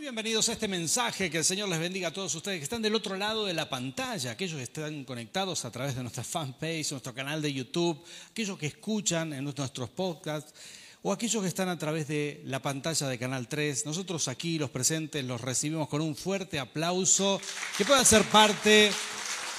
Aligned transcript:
Muy 0.00 0.06
bienvenidos 0.06 0.48
a 0.48 0.54
este 0.54 0.66
mensaje, 0.66 1.28
que 1.30 1.36
el 1.36 1.44
Señor 1.44 1.68
les 1.68 1.78
bendiga 1.78 2.08
a 2.08 2.10
todos 2.10 2.34
ustedes 2.34 2.56
que 2.56 2.64
están 2.64 2.80
del 2.80 2.94
otro 2.94 3.18
lado 3.18 3.44
de 3.44 3.52
la 3.52 3.68
pantalla, 3.68 4.30
aquellos 4.30 4.56
que 4.56 4.62
están 4.62 5.04
conectados 5.04 5.66
a 5.66 5.70
través 5.70 5.94
de 5.94 6.00
nuestra 6.00 6.24
fanpage, 6.24 6.92
nuestro 6.92 7.12
canal 7.12 7.42
de 7.42 7.52
YouTube, 7.52 8.02
aquellos 8.30 8.58
que 8.58 8.64
escuchan 8.64 9.34
en 9.34 9.44
nuestros 9.44 9.90
podcasts 9.90 10.54
o 11.02 11.12
aquellos 11.12 11.42
que 11.42 11.48
están 11.48 11.68
a 11.68 11.76
través 11.76 12.08
de 12.08 12.40
la 12.46 12.62
pantalla 12.62 13.08
de 13.08 13.18
Canal 13.18 13.46
3. 13.46 13.84
Nosotros 13.84 14.26
aquí, 14.28 14.58
los 14.58 14.70
presentes, 14.70 15.22
los 15.22 15.38
recibimos 15.38 15.86
con 15.86 16.00
un 16.00 16.16
fuerte 16.16 16.58
aplauso, 16.58 17.38
que 17.76 17.84
puedan 17.84 18.06
ser 18.06 18.22
parte 18.22 18.90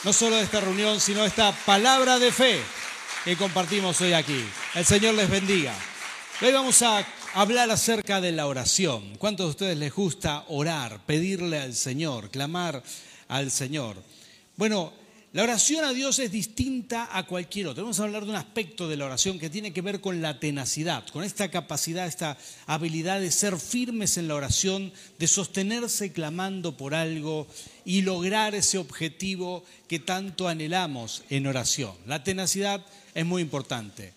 no 0.04 0.12
solo 0.12 0.38
de 0.38 0.42
esta 0.42 0.60
reunión, 0.60 1.00
sino 1.00 1.22
de 1.22 1.28
esta 1.28 1.52
palabra 1.68 2.18
de 2.18 2.32
fe 2.32 2.60
que 3.26 3.38
compartimos 3.38 4.02
hoy 4.02 4.14
aquí. 4.14 4.44
El 4.74 4.86
Señor 4.86 5.14
les 5.14 5.30
bendiga. 5.30 5.76
Hoy 6.42 6.52
vamos 6.52 6.82
a 6.82 7.06
hablar 7.34 7.72
acerca 7.72 8.20
de 8.20 8.32
la 8.32 8.48
oración. 8.48 9.16
¿Cuántos 9.18 9.46
de 9.46 9.50
ustedes 9.52 9.78
les 9.78 9.94
gusta 9.94 10.44
orar, 10.50 11.06
pedirle 11.06 11.60
al 11.60 11.76
Señor, 11.76 12.30
clamar 12.30 12.84
al 13.28 13.52
Señor? 13.52 13.98
Bueno, 14.58 14.94
la 15.34 15.44
oración 15.44 15.86
a 15.86 15.94
Dios 15.94 16.20
es 16.20 16.30
distinta 16.30 17.08
a 17.10 17.26
cualquier 17.26 17.68
otro. 17.68 17.84
Vamos 17.84 18.02
a 18.02 18.04
hablar 18.04 18.26
de 18.26 18.32
un 18.32 18.36
aspecto 18.36 18.90
de 18.90 18.98
la 18.98 19.06
oración 19.06 19.40
que 19.40 19.50
tiene 19.50 19.72
que 19.72 19.82
ver 19.82 20.02
con 20.02 20.22
la 20.22 20.42
tenacidad, 20.42 21.08
con 21.08 21.24
esta 21.24 21.50
capacidad, 21.50 22.06
esta 22.06 22.38
habilidad 22.66 23.22
de 23.22 23.32
ser 23.32 23.58
firmes 23.58 24.18
en 24.18 24.28
la 24.28 24.36
oración, 24.36 24.92
de 25.18 25.28
sostenerse 25.28 26.12
clamando 26.12 26.76
por 26.76 26.94
algo 26.94 27.48
y 27.86 28.02
lograr 28.02 28.56
ese 28.56 28.78
objetivo 28.78 29.64
que 29.88 30.00
tanto 30.00 30.50
anhelamos 30.50 31.24
en 31.30 31.48
oración. 31.48 31.96
La 32.08 32.26
tenacidad 32.26 32.86
es 33.14 33.26
muy 33.26 33.42
importante. 33.42 34.14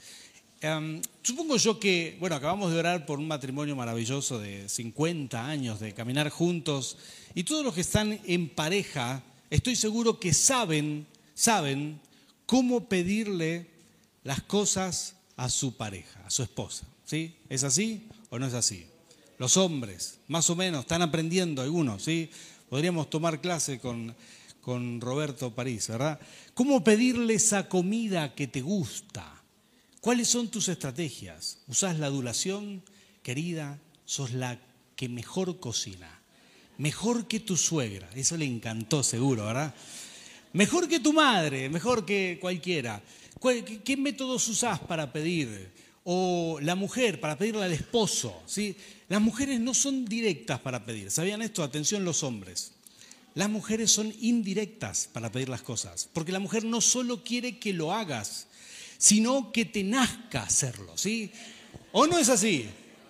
Em, 0.65 1.03
supongo 1.23 1.59
yo 1.59 1.79
que, 1.79 2.17
bueno, 2.19 2.37
acabamos 2.37 2.73
de 2.73 2.79
orar 2.79 3.05
por 3.05 3.19
un 3.19 3.29
matrimonio 3.29 3.77
maravilloso 3.77 4.39
de 4.39 4.67
50 4.67 5.47
años, 5.47 5.79
de 5.79 5.93
caminar 5.93 6.31
juntos, 6.31 6.97
y 7.35 7.45
todos 7.45 7.63
los 7.63 7.75
que 7.75 7.83
están 7.83 8.19
en 8.25 8.49
pareja, 8.49 9.23
estoy 9.51 9.77
seguro 9.77 10.19
que 10.19 10.33
saben, 10.33 11.07
saben 11.35 12.01
cómo 12.47 12.89
pedirle 12.89 13.67
las 14.23 14.41
cosas 14.41 15.17
a 15.37 15.51
su 15.51 15.77
pareja, 15.77 16.25
a 16.25 16.31
su 16.31 16.43
esposa. 16.43 16.87
¿Sí? 17.05 17.35
¿Es 17.51 17.63
así 17.63 18.09
o 18.31 18.39
no 18.39 18.47
es 18.47 18.55
así? 18.55 18.87
Los 19.37 19.59
hombres, 19.59 20.19
más 20.29 20.49
o 20.49 20.57
menos, 20.57 20.81
están 20.81 21.03
aprendiendo 21.03 21.61
algunos, 21.61 22.05
¿sí? 22.05 22.31
Podríamos 22.71 23.11
tomar 23.11 23.43
clase 23.43 23.81
con, 23.81 24.17
con 24.63 25.03
Roberto 25.03 25.55
París, 25.55 25.89
¿verdad? 25.89 26.19
¿Cómo 26.55 26.83
pedirle 26.83 27.35
esa 27.35 27.69
comida 27.69 28.35
que 28.35 28.47
te 28.47 28.63
gusta? 28.63 29.44
¿Cuáles 30.05 30.29
son 30.29 30.49
tus 30.49 30.69
estrategias? 30.69 31.61
¿Usás 31.67 31.99
la 31.99 32.09
adulación? 32.09 32.83
Querida, 33.23 33.81
sos 34.05 34.35
la 34.35 34.61
que 34.97 35.09
mejor 35.09 35.61
cocina. 35.61 36.21
Mejor 36.77 37.27
que 37.27 37.41
tu 37.41 37.57
suegra. 37.57 38.11
Eso 38.15 38.37
le 38.37 38.45
encantó 38.45 39.03
seguro, 39.03 39.47
¿verdad? 39.47 39.75
Mejor 40.53 40.89
que 40.89 41.01
tu 41.01 41.15
madre, 41.15 41.71
mejor 41.71 42.05
que 42.05 42.37
cualquiera. 42.39 43.03
¿Qué 43.83 43.97
métodos 43.97 44.47
usás 44.47 44.79
para 44.79 45.11
pedir? 45.11 45.73
O 46.05 46.59
la 46.61 46.75
mujer, 46.75 47.19
para 47.19 47.39
pedirle 47.39 47.65
al 47.65 47.73
esposo. 47.73 48.43
¿sí? 48.45 48.77
Las 49.09 49.23
mujeres 49.23 49.59
no 49.59 49.73
son 49.73 50.05
directas 50.05 50.61
para 50.61 50.85
pedir. 50.85 51.11
¿Sabían 51.11 51.41
esto? 51.41 51.63
Atención 51.63 52.05
los 52.05 52.23
hombres. 52.25 52.73
Las 53.35 53.49
mujeres 53.49 53.91
son 53.91 54.13
indirectas 54.21 55.09
para 55.11 55.33
pedir 55.33 55.49
las 55.49 55.63
cosas. 55.63 56.11
Porque 56.13 56.31
la 56.31 56.41
mujer 56.41 56.67
no 56.67 56.83
solo 56.83 57.25
quiere 57.25 57.59
que 57.59 57.73
lo 57.73 57.95
hagas, 57.95 58.49
sino 59.05 59.53
que 59.53 59.67
te 59.67 59.85
nazca 59.85 60.45
hacerlo, 60.45 60.97
¿sí? 60.97 61.31
¿O 61.93 62.07
no 62.07 62.19
es 62.19 62.31
así? 62.31 62.65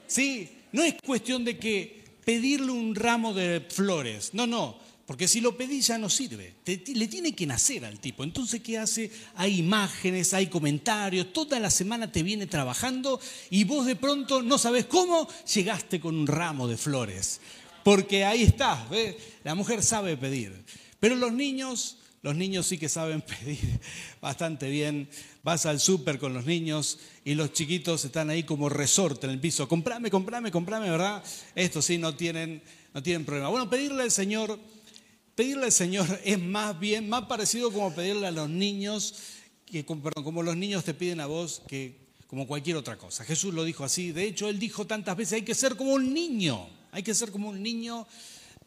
¿Sí? 0.09 0.51
No 0.73 0.83
es 0.83 0.95
cuestión 0.95 1.45
de 1.45 1.57
que 1.57 2.03
pedirle 2.25 2.73
un 2.73 2.97
ramo 2.97 3.33
de 3.33 3.65
flores, 3.71 4.35
no, 4.35 4.45
no, 4.45 4.77
porque 5.07 5.29
si 5.29 5.41
lo 5.41 5.57
pedís 5.57 5.87
ya 5.87 5.97
no 5.97 6.11
sirve, 6.11 6.57
le 6.67 7.07
tiene 7.07 7.33
que 7.33 7.47
nacer 7.47 7.85
al 7.85 8.01
tipo. 8.01 8.25
Entonces, 8.25 8.61
¿qué 8.61 8.77
hace? 8.77 9.09
Hay 9.37 9.61
imágenes, 9.61 10.35
hay 10.35 10.49
comentarios, 10.49 11.33
toda 11.33 11.61
la 11.61 11.71
semana 11.71 12.11
te 12.11 12.25
viene 12.25 12.49
trabajando 12.49 13.21
y 13.49 13.63
vos 13.63 13.87
de 13.87 13.95
pronto 13.95 14.43
no 14.43 14.59
sabes 14.59 14.87
cómo 14.87 15.29
llegaste 15.55 16.01
con 16.01 16.17
un 16.17 16.27
ramo 16.27 16.67
de 16.67 16.77
flores. 16.77 17.41
Porque 17.85 18.25
ahí 18.25 18.43
estás, 18.43 18.91
¿ves? 18.91 19.15
La 19.45 19.55
mujer 19.55 19.81
sabe 19.81 20.17
pedir. 20.17 20.65
Pero 20.99 21.15
los 21.15 21.33
niños 21.33 21.99
los 22.25 22.35
niños 22.35 22.67
sí 22.67 22.79
que 22.79 22.89
saben 22.89 23.21
pedir 23.45 23.79
bastante 24.21 24.71
bien. 24.71 25.09
Vas 25.43 25.67
al 25.67 25.79
súper 25.79 26.19
con 26.19 26.33
los 26.33 26.47
niños 26.47 26.99
y 27.23 27.35
los 27.35 27.53
chiquitos 27.53 28.03
están 28.07 28.31
ahí 28.31 28.45
como 28.45 28.71
resorte 28.71 29.27
en 29.27 29.35
el 29.35 29.41
piso. 29.41 29.69
Comprame, 29.69 30.11
comprame, 30.11 30.51
comprame, 30.51 30.91
¿verdad? 30.91 31.23
Esto 31.55 31.83
sí, 31.83 31.99
no 31.99 32.17
tienen, 32.17 32.63
no 32.95 33.03
tienen 33.03 33.27
problema. 33.27 33.51
Bueno, 33.51 33.69
pedirle 33.69 34.05
al 34.05 34.11
Señor, 34.11 34.59
pedirle 35.35 35.67
al 35.67 35.73
Señor 35.73 36.07
es 36.25 36.41
más 36.41 36.81
bien, 36.81 37.11
más 37.11 37.27
parecido 37.27 37.71
como 37.71 37.95
pedirle 37.95 38.27
a 38.27 38.31
los 38.31 38.49
niños, 38.49 39.15
que, 39.67 39.85
como 39.85 40.43
los 40.43 40.57
niños 40.57 40.83
te 40.83 40.95
piden 40.95 41.21
a 41.21 41.27
vos 41.27 41.61
que 41.69 42.05
como 42.27 42.47
cualquier 42.47 42.79
otra 42.79 42.97
cosa. 42.97 43.23
Jesús 43.25 43.53
lo 43.53 43.65
dijo 43.65 43.85
así. 43.85 44.13
De 44.13 44.25
hecho, 44.25 44.49
Él 44.49 44.59
dijo 44.59 44.87
tantas 44.87 45.15
veces, 45.15 45.35
hay 45.35 45.43
que 45.43 45.55
ser 45.55 45.77
como 45.77 45.93
un 45.93 46.15
niño. 46.15 46.71
Hay 46.91 47.03
que 47.03 47.15
ser 47.15 47.31
como 47.31 47.51
un 47.51 47.63
niño 47.63 48.07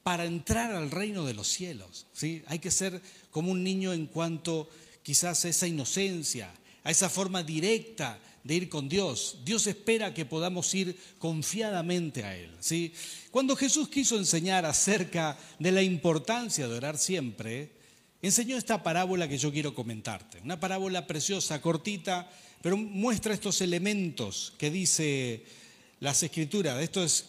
para 0.07 0.23
entrar 0.23 0.71
al 0.71 0.89
reino 0.89 1.25
de 1.25 1.33
los 1.33 1.49
cielos. 1.49 2.05
¿sí? 2.13 2.41
Hay 2.47 2.59
que 2.59 2.71
ser 2.71 3.01
como 3.29 3.51
un 3.51 3.61
niño 3.61 3.91
en 3.91 4.05
cuanto 4.05 4.69
quizás 5.03 5.43
a 5.43 5.49
esa 5.49 5.67
inocencia, 5.67 6.49
a 6.85 6.91
esa 6.91 7.09
forma 7.09 7.43
directa 7.43 8.17
de 8.41 8.55
ir 8.55 8.69
con 8.69 8.87
Dios. 8.87 9.39
Dios 9.43 9.67
espera 9.67 10.13
que 10.13 10.23
podamos 10.23 10.73
ir 10.73 10.97
confiadamente 11.19 12.23
a 12.23 12.37
Él. 12.37 12.55
¿sí? 12.61 12.93
Cuando 13.31 13.57
Jesús 13.57 13.89
quiso 13.89 14.17
enseñar 14.17 14.65
acerca 14.65 15.37
de 15.59 15.73
la 15.73 15.81
importancia 15.81 16.69
de 16.69 16.77
orar 16.77 16.97
siempre, 16.97 17.73
enseñó 18.21 18.55
esta 18.55 18.81
parábola 18.83 19.27
que 19.27 19.37
yo 19.37 19.51
quiero 19.51 19.75
comentarte. 19.75 20.39
Una 20.39 20.57
parábola 20.57 21.05
preciosa, 21.05 21.59
cortita, 21.59 22.31
pero 22.61 22.77
muestra 22.77 23.33
estos 23.33 23.59
elementos 23.59 24.53
que 24.57 24.71
dice 24.71 25.43
las 25.99 26.23
escrituras. 26.23 26.81
Esto 26.81 27.03
es 27.03 27.25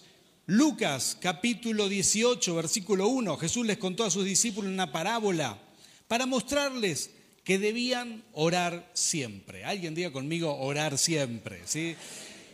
Lucas 0.51 1.19
capítulo 1.21 1.91
18, 1.91 2.55
versículo 2.55 3.09
1, 3.09 3.37
Jesús 3.37 3.67
les 3.67 3.77
contó 3.77 4.05
a 4.05 4.11
sus 4.11 4.25
discípulos 4.25 4.73
una 4.73 4.91
parábola 4.91 5.59
para 6.07 6.25
mostrarles 6.25 7.11
que 7.45 7.59
debían 7.59 8.25
orar 8.33 8.91
siempre. 8.95 9.67
Alguien 9.67 9.95
diga 9.95 10.11
conmigo, 10.11 10.57
orar 10.57 10.97
siempre. 10.97 11.61
¿sí? 11.67 11.95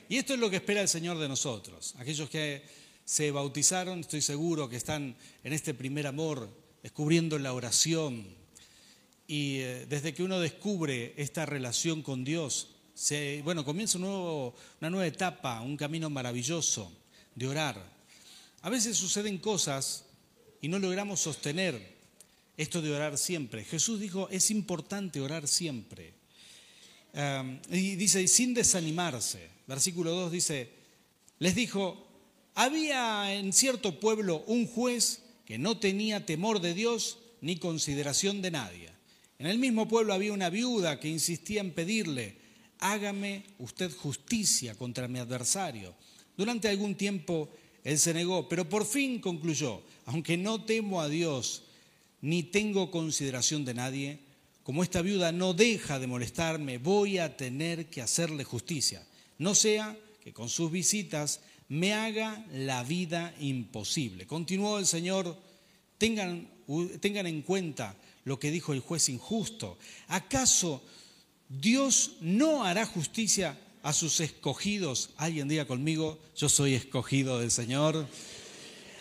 Y 0.08 0.16
esto 0.16 0.34
es 0.34 0.40
lo 0.40 0.50
que 0.50 0.56
espera 0.56 0.80
el 0.80 0.88
Señor 0.88 1.18
de 1.18 1.28
nosotros. 1.28 1.94
Aquellos 1.96 2.28
que 2.28 2.64
se 3.04 3.30
bautizaron, 3.30 4.00
estoy 4.00 4.22
seguro 4.22 4.68
que 4.68 4.74
están 4.74 5.14
en 5.44 5.52
este 5.52 5.72
primer 5.72 6.08
amor, 6.08 6.50
descubriendo 6.82 7.38
la 7.38 7.52
oración. 7.52 8.26
Y 9.28 9.58
eh, 9.58 9.86
desde 9.88 10.12
que 10.12 10.24
uno 10.24 10.40
descubre 10.40 11.14
esta 11.16 11.46
relación 11.46 12.02
con 12.02 12.24
Dios, 12.24 12.70
se, 12.92 13.40
bueno, 13.44 13.64
comienza 13.64 13.98
una 13.98 14.90
nueva 14.90 15.06
etapa, 15.06 15.60
un 15.60 15.76
camino 15.76 16.10
maravilloso 16.10 16.90
de 17.34 17.46
orar. 17.46 17.94
A 18.62 18.70
veces 18.70 18.96
suceden 18.96 19.38
cosas 19.38 20.04
y 20.60 20.68
no 20.68 20.78
logramos 20.78 21.20
sostener 21.20 21.94
esto 22.56 22.80
de 22.80 22.94
orar 22.94 23.18
siempre. 23.18 23.64
Jesús 23.64 24.00
dijo, 24.00 24.28
es 24.30 24.50
importante 24.50 25.20
orar 25.20 25.48
siempre. 25.48 26.14
y 27.70 27.96
dice, 27.96 28.26
sin 28.28 28.54
desanimarse. 28.54 29.48
Versículo 29.66 30.10
2 30.12 30.32
dice, 30.32 30.70
les 31.38 31.54
dijo, 31.54 32.06
había 32.54 33.34
en 33.34 33.52
cierto 33.52 33.98
pueblo 33.98 34.44
un 34.46 34.66
juez 34.66 35.22
que 35.44 35.58
no 35.58 35.78
tenía 35.78 36.24
temor 36.24 36.60
de 36.60 36.74
Dios 36.74 37.18
ni 37.40 37.56
consideración 37.56 38.40
de 38.40 38.50
nadie. 38.50 38.90
En 39.38 39.46
el 39.46 39.58
mismo 39.58 39.88
pueblo 39.88 40.14
había 40.14 40.32
una 40.32 40.48
viuda 40.48 41.00
que 41.00 41.08
insistía 41.08 41.60
en 41.60 41.72
pedirle, 41.72 42.36
hágame 42.78 43.44
usted 43.58 43.94
justicia 43.94 44.74
contra 44.74 45.08
mi 45.08 45.18
adversario. 45.18 45.94
Durante 46.36 46.68
algún 46.68 46.94
tiempo 46.94 47.48
él 47.84 47.98
se 47.98 48.14
negó, 48.14 48.48
pero 48.48 48.68
por 48.68 48.86
fin 48.86 49.20
concluyó, 49.20 49.82
aunque 50.06 50.36
no 50.36 50.64
temo 50.64 51.00
a 51.00 51.08
Dios 51.08 51.62
ni 52.22 52.42
tengo 52.42 52.90
consideración 52.90 53.64
de 53.64 53.74
nadie, 53.74 54.18
como 54.62 54.82
esta 54.82 55.02
viuda 55.02 55.30
no 55.30 55.52
deja 55.52 55.98
de 55.98 56.06
molestarme, 56.06 56.78
voy 56.78 57.18
a 57.18 57.36
tener 57.36 57.90
que 57.90 58.00
hacerle 58.00 58.44
justicia. 58.44 59.06
No 59.36 59.54
sea 59.54 59.96
que 60.22 60.32
con 60.32 60.48
sus 60.48 60.70
visitas 60.70 61.40
me 61.68 61.92
haga 61.92 62.46
la 62.50 62.82
vida 62.82 63.34
imposible. 63.40 64.26
Continuó 64.26 64.78
el 64.78 64.86
Señor, 64.86 65.36
tengan, 65.98 66.48
tengan 67.00 67.26
en 67.26 67.42
cuenta 67.42 67.94
lo 68.24 68.38
que 68.38 68.50
dijo 68.50 68.72
el 68.72 68.80
juez 68.80 69.10
injusto. 69.10 69.76
¿Acaso 70.08 70.82
Dios 71.48 72.16
no 72.22 72.64
hará 72.64 72.86
justicia 72.86 73.58
a 73.84 73.92
sus 73.92 74.18
escogidos. 74.20 75.10
Alguien 75.18 75.46
diga 75.46 75.66
conmigo, 75.66 76.18
yo 76.34 76.48
soy 76.48 76.74
escogido 76.74 77.38
del 77.38 77.50
Señor. 77.50 78.08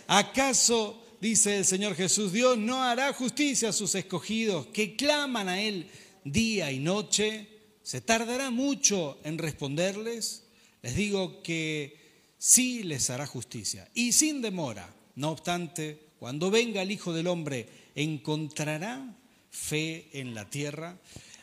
¿Acaso, 0.07 1.01
dice 1.21 1.57
el 1.57 1.65
Señor 1.65 1.95
Jesús, 1.95 2.33
Dios 2.33 2.57
no 2.57 2.83
hará 2.83 3.13
justicia 3.13 3.69
a 3.69 3.73
sus 3.73 3.95
escogidos 3.95 4.67
que 4.67 4.97
claman 4.97 5.47
a 5.47 5.61
Él 5.61 5.89
día 6.25 6.69
y 6.71 6.79
noche? 6.79 7.47
¿Se 7.81 8.01
tardará 8.01 8.51
mucho 8.51 9.17
en 9.23 9.37
responderles? 9.37 10.43
Les 10.81 10.97
digo 10.97 11.41
que 11.41 11.97
sí 12.37 12.83
les 12.83 13.09
hará 13.09 13.25
justicia 13.25 13.89
y 13.93 14.11
sin 14.11 14.41
demora. 14.41 14.93
No 15.15 15.31
obstante, 15.31 16.07
cuando 16.19 16.51
venga 16.51 16.81
el 16.81 16.91
Hijo 16.91 17.13
del 17.13 17.27
Hombre, 17.27 17.69
¿encontrará 17.95 19.15
fe 19.49 20.09
en 20.11 20.35
la 20.35 20.49
tierra? 20.49 20.97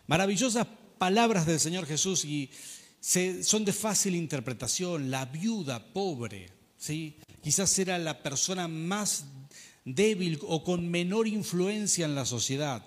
Maravillosas 0.08 0.66
palabras 0.98 1.46
del 1.46 1.58
Señor 1.58 1.86
Jesús 1.86 2.26
y 2.26 2.50
son 3.00 3.64
de 3.64 3.72
fácil 3.72 4.14
interpretación. 4.14 5.10
La 5.10 5.24
viuda 5.24 5.92
pobre, 5.92 6.50
¿sí? 6.76 7.16
quizás 7.42 7.78
era 7.78 7.98
la 7.98 8.22
persona 8.22 8.68
más 8.68 9.24
débil 9.84 10.38
o 10.42 10.62
con 10.62 10.88
menor 10.88 11.26
influencia 11.26 12.04
en 12.04 12.14
la 12.14 12.24
sociedad. 12.24 12.84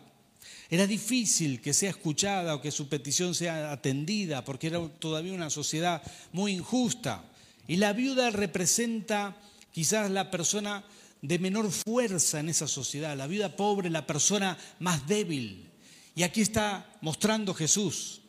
Era 0.69 0.87
difícil 0.87 1.61
que 1.61 1.73
sea 1.73 1.89
escuchada 1.89 2.55
o 2.55 2.61
que 2.61 2.71
su 2.71 2.87
petición 2.87 3.35
sea 3.35 3.71
atendida 3.71 4.43
porque 4.43 4.67
era 4.67 4.87
todavía 4.99 5.33
una 5.33 5.49
sociedad 5.49 6.01
muy 6.31 6.53
injusta. 6.53 7.23
Y 7.67 7.77
la 7.77 7.93
viuda 7.93 8.29
representa 8.29 9.37
quizás 9.71 10.09
la 10.11 10.31
persona 10.31 10.83
de 11.21 11.39
menor 11.39 11.71
fuerza 11.71 12.39
en 12.39 12.49
esa 12.49 12.67
sociedad, 12.67 13.15
la 13.15 13.27
viuda 13.27 13.55
pobre, 13.55 13.89
la 13.89 14.05
persona 14.05 14.57
más 14.79 15.07
débil. 15.07 15.69
Y 16.15 16.23
aquí 16.23 16.41
está 16.41 16.97
mostrando 17.01 17.53
Jesús 17.53 18.22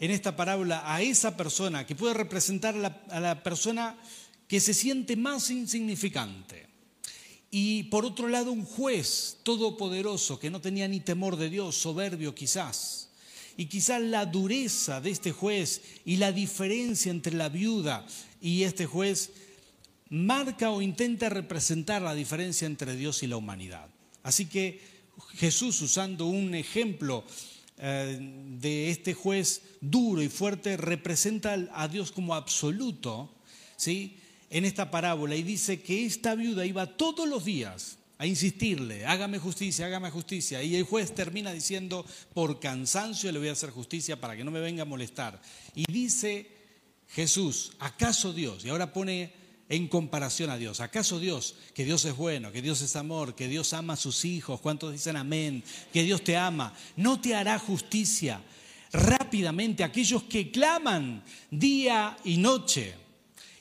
en 0.00 0.10
esta 0.10 0.36
parábola 0.36 0.82
a 0.84 1.02
esa 1.02 1.36
persona 1.36 1.86
que 1.86 1.94
puede 1.94 2.14
representar 2.14 2.74
a 3.08 3.20
la, 3.20 3.42
persona 3.42 3.96
que 4.48 4.60
se 4.60 4.74
siente 4.74 5.16
más 5.16 5.50
insignificante. 5.50 6.66
Y 7.50 7.84
por 7.84 8.04
otro 8.04 8.28
lado, 8.28 8.52
un 8.52 8.64
juez 8.64 9.38
todopoderoso 9.42 10.38
que 10.38 10.50
no 10.50 10.60
tenía 10.60 10.88
ni 10.88 11.00
temor 11.00 11.36
de 11.36 11.48
Dios, 11.48 11.76
soberbio 11.76 12.34
quizás. 12.34 13.10
Y 13.56 13.66
quizás 13.66 14.02
la 14.02 14.26
dureza 14.26 15.00
de 15.00 15.10
este 15.10 15.32
juez 15.32 15.80
y 16.04 16.16
la 16.16 16.32
diferencia 16.32 17.10
entre 17.10 17.34
la 17.34 17.48
viuda 17.48 18.04
y 18.42 18.64
este 18.64 18.84
juez 18.84 19.30
marca 20.10 20.70
o 20.70 20.82
intenta 20.82 21.30
representar 21.30 22.02
la 22.02 22.14
diferencia 22.14 22.66
entre 22.66 22.94
Dios 22.96 23.22
y 23.22 23.26
la 23.26 23.38
humanidad. 23.38 23.88
Así 24.22 24.46
que 24.46 24.80
Jesús, 25.36 25.80
usando 25.80 26.26
un 26.26 26.54
ejemplo 26.54 27.24
de 27.76 28.90
este 28.90 29.14
juez 29.14 29.62
duro 29.80 30.22
y 30.22 30.28
fuerte, 30.28 30.76
representa 30.76 31.56
a 31.74 31.88
Dios 31.88 32.10
como 32.12 32.34
absoluto, 32.34 33.34
¿sí? 33.76 34.18
En 34.48 34.64
esta 34.64 34.90
parábola 34.90 35.36
y 35.36 35.42
dice 35.42 35.82
que 35.82 36.06
esta 36.06 36.34
viuda 36.34 36.64
iba 36.64 36.96
todos 36.96 37.28
los 37.28 37.44
días 37.44 37.98
a 38.18 38.26
insistirle, 38.26 39.04
hágame 39.04 39.38
justicia, 39.38 39.86
hágame 39.86 40.10
justicia. 40.10 40.62
Y 40.62 40.76
el 40.76 40.84
juez 40.84 41.14
termina 41.14 41.52
diciendo, 41.52 42.06
por 42.32 42.60
cansancio 42.60 43.30
le 43.30 43.38
voy 43.38 43.48
a 43.48 43.52
hacer 43.52 43.70
justicia 43.70 44.18
para 44.20 44.36
que 44.36 44.44
no 44.44 44.50
me 44.50 44.60
venga 44.60 44.82
a 44.82 44.86
molestar. 44.86 45.40
Y 45.74 45.84
dice 45.90 46.48
Jesús, 47.10 47.72
¿acaso 47.78 48.32
Dios? 48.32 48.64
Y 48.64 48.70
ahora 48.70 48.92
pone 48.92 49.32
en 49.68 49.88
comparación 49.88 50.50
a 50.50 50.56
Dios. 50.56 50.80
¿Acaso 50.80 51.18
Dios, 51.18 51.56
que 51.74 51.84
Dios 51.84 52.04
es 52.04 52.16
bueno, 52.16 52.52
que 52.52 52.62
Dios 52.62 52.80
es 52.82 52.94
amor, 52.96 53.34
que 53.34 53.48
Dios 53.48 53.72
ama 53.72 53.94
a 53.94 53.96
sus 53.96 54.24
hijos, 54.24 54.60
cuántos 54.60 54.92
dicen 54.92 55.16
amén, 55.16 55.62
que 55.92 56.04
Dios 56.04 56.22
te 56.22 56.36
ama, 56.36 56.72
no 56.96 57.20
te 57.20 57.34
hará 57.34 57.58
justicia 57.58 58.40
rápidamente 58.92 59.82
aquellos 59.82 60.22
que 60.24 60.50
claman 60.50 61.24
día 61.50 62.16
y 62.24 62.36
noche? 62.36 62.94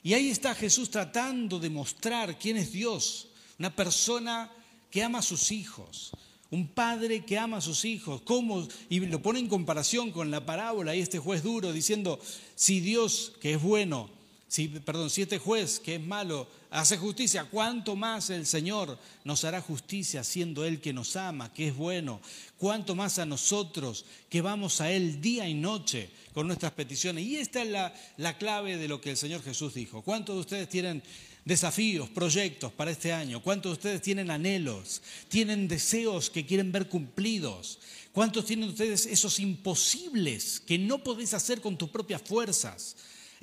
Y 0.04 0.13
ahí 0.13 0.30
está 0.30 0.54
Jesús 0.54 0.92
tratando 0.92 1.60
de 1.60 1.72
mostrar 1.72 2.38
quién 2.38 2.58
es 2.58 2.72
Dios, 2.72 3.30
una 3.58 3.75
persona 3.75 4.51
que 4.92 5.04
ama 5.04 5.19
a 5.19 5.24
sus 5.24 5.51
hijos, 5.51 6.12
un 6.51 6.68
padre 6.68 7.25
que 7.25 7.40
ama 7.40 7.58
a 7.58 7.62
sus 7.62 7.84
hijos, 7.86 8.22
¿cómo? 8.22 8.68
Y 8.88 9.00
lo 9.00 9.22
pone 9.24 9.40
en 9.40 9.48
comparación 9.48 10.12
con 10.12 10.30
la 10.30 10.46
parábola 10.46 10.96
y 10.96 11.01
este 11.01 11.18
juez 11.18 11.42
duro 11.42 11.74
diciendo, 11.74 12.19
si 12.54 12.80
Dios, 12.81 13.34
que 13.42 13.56
es 13.56 13.62
bueno, 13.62 14.12
si, 14.56 14.69
perdón, 14.69 15.10
si 15.10 15.24
este 15.24 15.38
juez 15.38 15.81
que 15.81 15.96
es 15.96 16.02
malo 16.02 16.48
hace 16.72 16.98
justicia, 16.98 17.44
¿cuánto 17.44 17.98
más 17.98 18.30
el 18.30 18.46
Señor 18.46 18.98
nos 19.25 19.44
hará 19.44 19.60
justicia 19.60 20.24
siendo 20.24 20.63
Él 20.63 20.80
que 20.80 20.94
nos 20.94 21.18
ama, 21.18 21.54
que 21.54 21.68
es 21.68 21.75
bueno? 21.75 22.22
¿Cuánto 22.57 22.96
más 22.96 23.19
a 23.19 23.25
nosotros 23.25 24.06
que 24.30 24.42
vamos 24.42 24.80
a 24.80 24.90
Él 24.90 25.19
día 25.19 25.46
y 25.50 25.54
noche 25.56 26.10
con 26.34 26.48
nuestras 26.48 26.72
peticiones? 26.72 27.25
Y 27.25 27.36
esta 27.36 27.63
es 27.63 27.69
la, 27.69 27.94
la 28.16 28.38
clave 28.38 28.78
de 28.78 28.88
lo 28.88 29.02
que 29.02 29.10
el 29.10 29.18
Señor 29.18 29.44
Jesús 29.44 29.74
dijo. 29.74 30.04
¿Cuántos 30.04 30.36
de 30.36 30.40
ustedes 30.40 30.69
tienen 30.69 31.04
desafíos, 31.44 32.08
proyectos 32.08 32.72
para 32.72 32.92
este 32.92 33.12
año? 33.12 33.44
¿Cuántos 33.44 33.72
de 33.72 33.74
ustedes 33.74 34.01
tienen 34.01 34.31
anhelos? 34.31 35.01
¿Tienen 35.28 35.68
deseos 35.68 36.30
que 36.30 36.46
quieren 36.46 36.72
ver 36.72 36.88
cumplidos? 36.88 37.78
¿Cuántos 38.13 38.46
tienen 38.46 38.69
ustedes 38.69 39.06
esos 39.06 39.38
imposibles 39.42 40.62
que 40.62 40.78
no 40.78 41.04
podéis 41.04 41.34
hacer 41.34 41.60
con 41.60 41.78
tus 41.78 41.90
propias 41.90 42.22
fuerzas? 42.22 42.96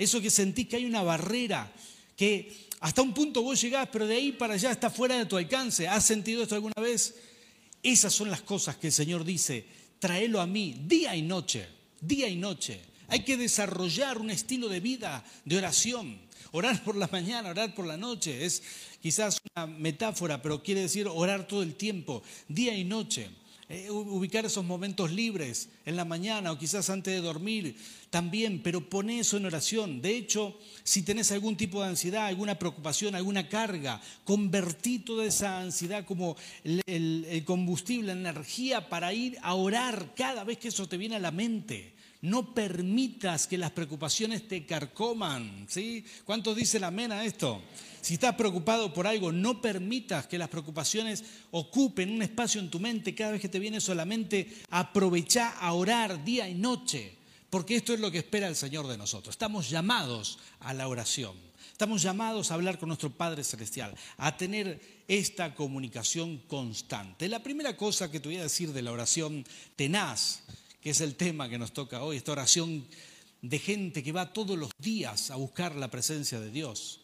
Eso 0.03 0.21
que 0.21 0.31
sentís 0.31 0.69
que 0.69 0.77
hay 0.77 0.85
una 0.85 1.03
barrera, 1.03 1.73
que 2.17 2.53
hasta 2.81 3.03
un 3.03 3.15
punto 3.15 3.43
vos 3.43 3.61
llegás, 3.61 3.89
pero 3.93 4.07
de 4.07 4.17
ahí 4.17 4.33
para 4.33 4.55
allá 4.55 4.73
está 4.73 4.91
fuera 4.91 5.17
de 5.17 5.27
tu 5.27 5.37
alcance. 5.37 5.87
¿Has 5.87 6.05
sentido 6.05 6.43
esto 6.43 6.57
alguna 6.57 6.81
vez? 6.81 7.15
Esas 7.83 8.13
son 8.13 8.31
las 8.31 8.43
cosas 8.43 8.77
que 8.77 8.89
el 8.89 8.93
Señor 8.93 9.25
dice, 9.25 9.65
tráelo 9.99 10.41
a 10.41 10.47
mí 10.47 10.75
día 10.87 11.15
y 11.15 11.23
noche, 11.23 11.69
día 12.01 12.29
y 12.29 12.37
noche. 12.37 12.81
Hay 13.09 13.25
que 13.25 13.37
desarrollar 13.37 14.19
un 14.19 14.31
estilo 14.31 14.69
de 14.69 14.81
vida 14.81 15.25
de 15.45 15.59
oración. 15.59 16.19
Orar 16.53 16.83
por 16.83 16.97
la 16.97 17.09
mañana, 17.09 17.51
orar 17.51 17.75
por 17.75 17.87
la 17.87 17.97
noche. 17.97 18.45
Es 18.45 18.63
quizás 19.01 19.41
una 19.55 19.67
metáfora, 19.67 20.43
pero 20.43 20.63
quiere 20.63 20.83
decir 20.83 21.07
orar 21.09 21.47
todo 21.47 21.63
el 21.63 21.75
tiempo, 21.75 22.23
día 22.49 22.75
y 22.75 22.85
noche. 22.85 23.31
Eh, 23.75 23.91
ubicar 23.91 24.45
esos 24.45 24.67
momentos 24.67 25.11
libres 25.11 25.71
en 25.87 25.97
la 25.97 26.05
mañana 26.05 26.53
o 26.53 26.59
quizás 26.59 26.91
antes 26.91 27.15
de 27.15 27.23
dormir 27.23 27.75
también, 28.11 28.61
pero 28.63 28.87
pone 28.91 29.19
eso 29.19 29.39
en 29.39 29.47
oración. 29.47 30.03
De 30.03 30.15
hecho, 30.15 30.59
si 30.85 31.01
tenés 31.01 31.33
algún 31.33 31.57
tipo 31.57 31.81
de 31.81 31.89
ansiedad, 31.89 32.27
alguna 32.27 32.59
preocupación, 32.59 33.15
alguna 33.15 33.49
carga, 33.49 33.99
convertí 34.25 34.99
toda 34.99 35.25
esa 35.25 35.59
ansiedad 35.59 36.05
como 36.05 36.37
el, 36.65 36.83
el 37.27 37.45
combustible, 37.47 38.13
energía 38.13 38.91
para 38.91 39.15
ir 39.15 39.39
a 39.41 39.55
orar 39.55 40.13
cada 40.15 40.45
vez 40.45 40.59
que 40.59 40.69
eso 40.69 40.87
te 40.87 40.99
viene 40.99 41.17
a 41.17 41.21
la 41.21 41.31
mente. 41.31 41.95
No 42.23 42.55
permitas 42.55 43.47
que 43.47 43.59
las 43.59 43.73
preocupaciones 43.73 44.47
te 44.47 44.65
carcoman. 44.65 45.67
¿sí? 45.69 46.05
¿Cuántos 46.25 46.57
dicen 46.57 46.85
amén 46.85 47.11
a 47.11 47.25
esto? 47.25 47.61
Si 48.01 48.15
estás 48.15 48.37
preocupado 48.37 48.93
por 48.93 49.07
algo, 49.07 49.31
no 49.33 49.61
permitas 49.61 50.27
que 50.27 50.39
las 50.39 50.49
preocupaciones 50.49 51.25
ocupen 51.51 52.11
un 52.11 52.23
espacio 52.23 52.61
en 52.61 52.71
tu 52.71 52.81
mente 52.81 53.15
cada 53.15 53.33
vez 53.33 53.41
que 53.41 53.49
te 53.49 53.59
viene 53.59 53.81
solamente 53.81 54.63
aprovechar 54.71 55.55
a 55.61 55.73
orar 55.73 56.25
día 56.25 56.49
y 56.49 56.55
noche, 56.55 57.17
porque 57.51 57.77
esto 57.77 57.93
es 57.93 58.01
lo 58.01 58.11
que 58.11 58.19
espera 58.19 58.49
el 58.49 58.57
Señor 58.57 58.87
de 58.87 58.99
nosotros. 58.99 59.35
Estamos 59.35 59.69
llamados 59.69 60.39
a 60.61 60.75
la 60.75 60.89
oración. 60.89 61.37
Estamos 61.71 62.03
llamados 62.03 62.51
a 62.51 62.55
hablar 62.55 62.79
con 62.79 62.89
nuestro 62.89 63.11
Padre 63.11 63.43
Celestial, 63.43 63.95
a 64.17 64.37
tener 64.37 64.81
esta 65.09 65.55
comunicación 65.55 66.39
constante. 66.47 67.29
La 67.29 67.43
primera 67.43 67.77
cosa 67.77 68.11
que 68.11 68.21
te 68.21 68.29
voy 68.29 68.39
a 68.39 68.45
decir 68.45 68.73
de 68.73 68.83
la 68.83 68.93
oración 68.93 69.45
tenaz, 69.75 70.43
que 70.83 70.91
es 70.91 71.01
el 71.01 71.15
tema 71.15 71.49
que 71.49 71.59
nos 71.59 71.73
toca 71.73 72.03
hoy, 72.03 72.17
esta 72.17 72.33
oración 72.33 72.85
de 73.41 73.59
gente 73.59 74.03
que 74.03 74.13
va 74.13 74.33
todos 74.33 74.59
los 74.59 74.71
días 74.79 75.31
a 75.31 75.37
buscar 75.37 75.77
la 75.77 75.91
presencia 75.91 76.41
de 76.41 76.51
Dios. 76.51 77.01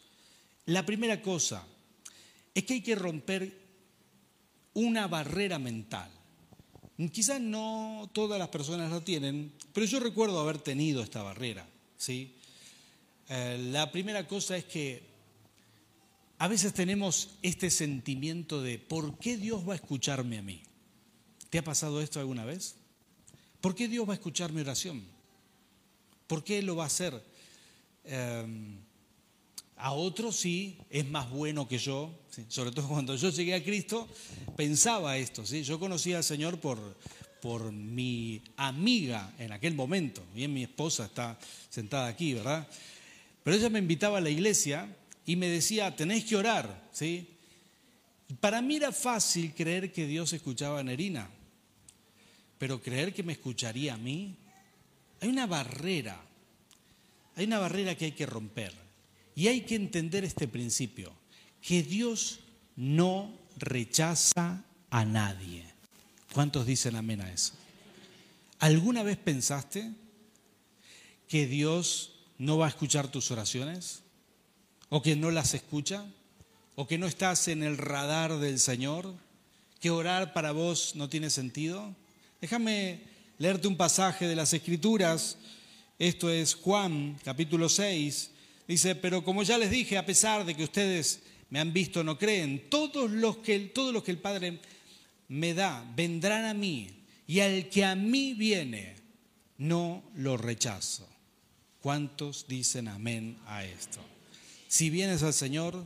La 0.65 0.85
primera 0.85 1.21
cosa 1.21 1.65
es 2.53 2.65
que 2.65 2.75
hay 2.75 2.81
que 2.81 2.95
romper 2.95 3.57
una 4.73 5.07
barrera 5.07 5.59
mental. 5.59 6.11
Quizás 7.13 7.39
no 7.39 8.09
todas 8.13 8.37
las 8.37 8.49
personas 8.49 8.91
lo 8.91 9.01
tienen, 9.01 9.53
pero 9.73 9.85
yo 9.85 10.01
recuerdo 10.01 10.41
haber 10.41 10.59
tenido 10.59 11.01
esta 11.01 11.23
barrera. 11.23 11.65
¿sí? 11.97 12.35
Eh, 13.29 13.57
la 13.71 13.91
primera 13.91 14.27
cosa 14.27 14.57
es 14.57 14.65
que 14.65 15.03
a 16.37 16.49
veces 16.49 16.73
tenemos 16.73 17.37
este 17.41 17.69
sentimiento 17.69 18.61
de 18.61 18.77
¿por 18.77 19.17
qué 19.17 19.37
Dios 19.37 19.67
va 19.67 19.73
a 19.73 19.77
escucharme 19.77 20.37
a 20.37 20.41
mí? 20.41 20.61
¿Te 21.49 21.59
ha 21.59 21.63
pasado 21.63 22.01
esto 22.01 22.19
alguna 22.19 22.43
vez? 22.43 22.78
¿Por 23.61 23.75
qué 23.75 23.87
Dios 23.87 24.07
va 24.07 24.13
a 24.13 24.15
escuchar 24.15 24.51
mi 24.51 24.61
oración? 24.61 25.03
¿Por 26.27 26.43
qué 26.43 26.61
lo 26.61 26.75
va 26.75 26.83
a 26.83 26.87
hacer? 26.87 27.21
Eh, 28.05 28.45
a 29.81 29.93
otros 29.93 30.35
sí 30.35 30.77
es 30.89 31.07
más 31.07 31.29
bueno 31.29 31.67
que 31.67 31.77
yo, 31.77 32.13
sobre 32.49 32.71
todo 32.71 32.89
cuando 32.89 33.15
yo 33.15 33.29
llegué 33.29 33.55
a 33.55 33.63
Cristo, 33.63 34.07
pensaba 34.57 35.17
esto. 35.17 35.45
¿sí? 35.45 35.63
Yo 35.63 35.79
conocía 35.79 36.17
al 36.17 36.23
Señor 36.23 36.59
por, 36.59 36.97
por 37.41 37.71
mi 37.71 38.41
amiga 38.57 39.33
en 39.39 39.53
aquel 39.53 39.73
momento. 39.75 40.21
Bien, 40.35 40.53
mi 40.53 40.63
esposa 40.63 41.05
está 41.05 41.39
sentada 41.69 42.07
aquí, 42.07 42.33
¿verdad? 42.33 42.67
Pero 43.43 43.55
ella 43.55 43.69
me 43.69 43.79
invitaba 43.79 44.17
a 44.17 44.21
la 44.21 44.29
iglesia 44.29 44.93
y 45.25 45.37
me 45.37 45.47
decía, 45.47 45.95
tenéis 45.95 46.25
que 46.25 46.35
orar. 46.35 46.89
¿sí? 46.91 47.27
Para 48.41 48.61
mí 48.61 48.75
era 48.75 48.91
fácil 48.91 49.53
creer 49.53 49.93
que 49.93 50.05
Dios 50.05 50.33
escuchaba 50.33 50.79
a 50.79 50.83
Nerina, 50.83 51.29
pero 52.59 52.81
creer 52.81 53.13
que 53.13 53.23
me 53.23 53.33
escucharía 53.33 53.95
a 53.95 53.97
mí, 53.97 54.35
hay 55.21 55.29
una 55.29 55.47
barrera, 55.47 56.21
hay 57.35 57.45
una 57.45 57.57
barrera 57.57 57.95
que 57.95 58.05
hay 58.05 58.11
que 58.11 58.27
romper. 58.27 58.73
Y 59.33 59.47
hay 59.47 59.61
que 59.61 59.75
entender 59.75 60.25
este 60.25 60.49
principio, 60.49 61.13
que 61.61 61.81
Dios 61.81 62.41
no 62.75 63.33
rechaza 63.57 64.65
a 64.89 65.05
nadie. 65.05 65.63
¿Cuántos 66.33 66.65
dicen 66.65 66.97
amén 66.97 67.21
a 67.21 67.31
eso? 67.31 67.53
¿Alguna 68.59 69.01
vez 69.01 69.17
pensaste 69.17 69.93
que 71.29 71.47
Dios 71.47 72.11
no 72.37 72.57
va 72.57 72.65
a 72.65 72.69
escuchar 72.69 73.07
tus 73.07 73.31
oraciones? 73.31 74.01
¿O 74.89 75.01
que 75.01 75.15
no 75.15 75.31
las 75.31 75.53
escucha? 75.53 76.05
¿O 76.75 76.87
que 76.87 76.97
no 76.97 77.07
estás 77.07 77.47
en 77.47 77.63
el 77.63 77.77
radar 77.77 78.37
del 78.39 78.59
Señor? 78.59 79.13
¿Que 79.79 79.89
orar 79.89 80.33
para 80.33 80.51
vos 80.51 80.95
no 80.95 81.07
tiene 81.07 81.29
sentido? 81.29 81.95
Déjame 82.41 83.01
leerte 83.37 83.67
un 83.67 83.75
pasaje 83.75 84.25
de 84.25 84.35
las 84.35 84.53
Escrituras. 84.53 85.37
Esto 85.97 86.29
es 86.29 86.55
Juan, 86.55 87.19
capítulo 87.23 87.67
6. 87.67 88.31
Dice, 88.65 88.95
pero 88.95 89.25
como 89.25 89.43
ya 89.43 89.57
les 89.57 89.69
dije, 89.69 89.97
a 89.97 90.05
pesar 90.05 90.45
de 90.45 90.55
que 90.55 90.63
ustedes 90.63 91.19
me 91.49 91.59
han 91.59 91.73
visto, 91.73 92.01
no 92.01 92.17
creen, 92.17 92.69
todos 92.69 93.11
los 93.11 93.37
que, 93.37 93.59
todos 93.59 93.93
los 93.93 94.03
que 94.03 94.11
el 94.11 94.19
Padre 94.19 94.59
me 95.27 95.53
da 95.53 95.85
vendrán 95.97 96.45
a 96.45 96.53
mí, 96.53 96.89
y 97.27 97.41
al 97.41 97.67
que 97.67 97.83
a 97.83 97.95
mí 97.95 98.33
viene, 98.33 98.95
no 99.57 100.01
lo 100.15 100.37
rechazo. 100.37 101.09
¿Cuántos 101.81 102.47
dicen 102.47 102.87
amén 102.87 103.37
a 103.47 103.65
esto? 103.65 103.99
Si 104.69 104.89
vienes 104.89 105.23
al 105.23 105.33
Señor, 105.33 105.85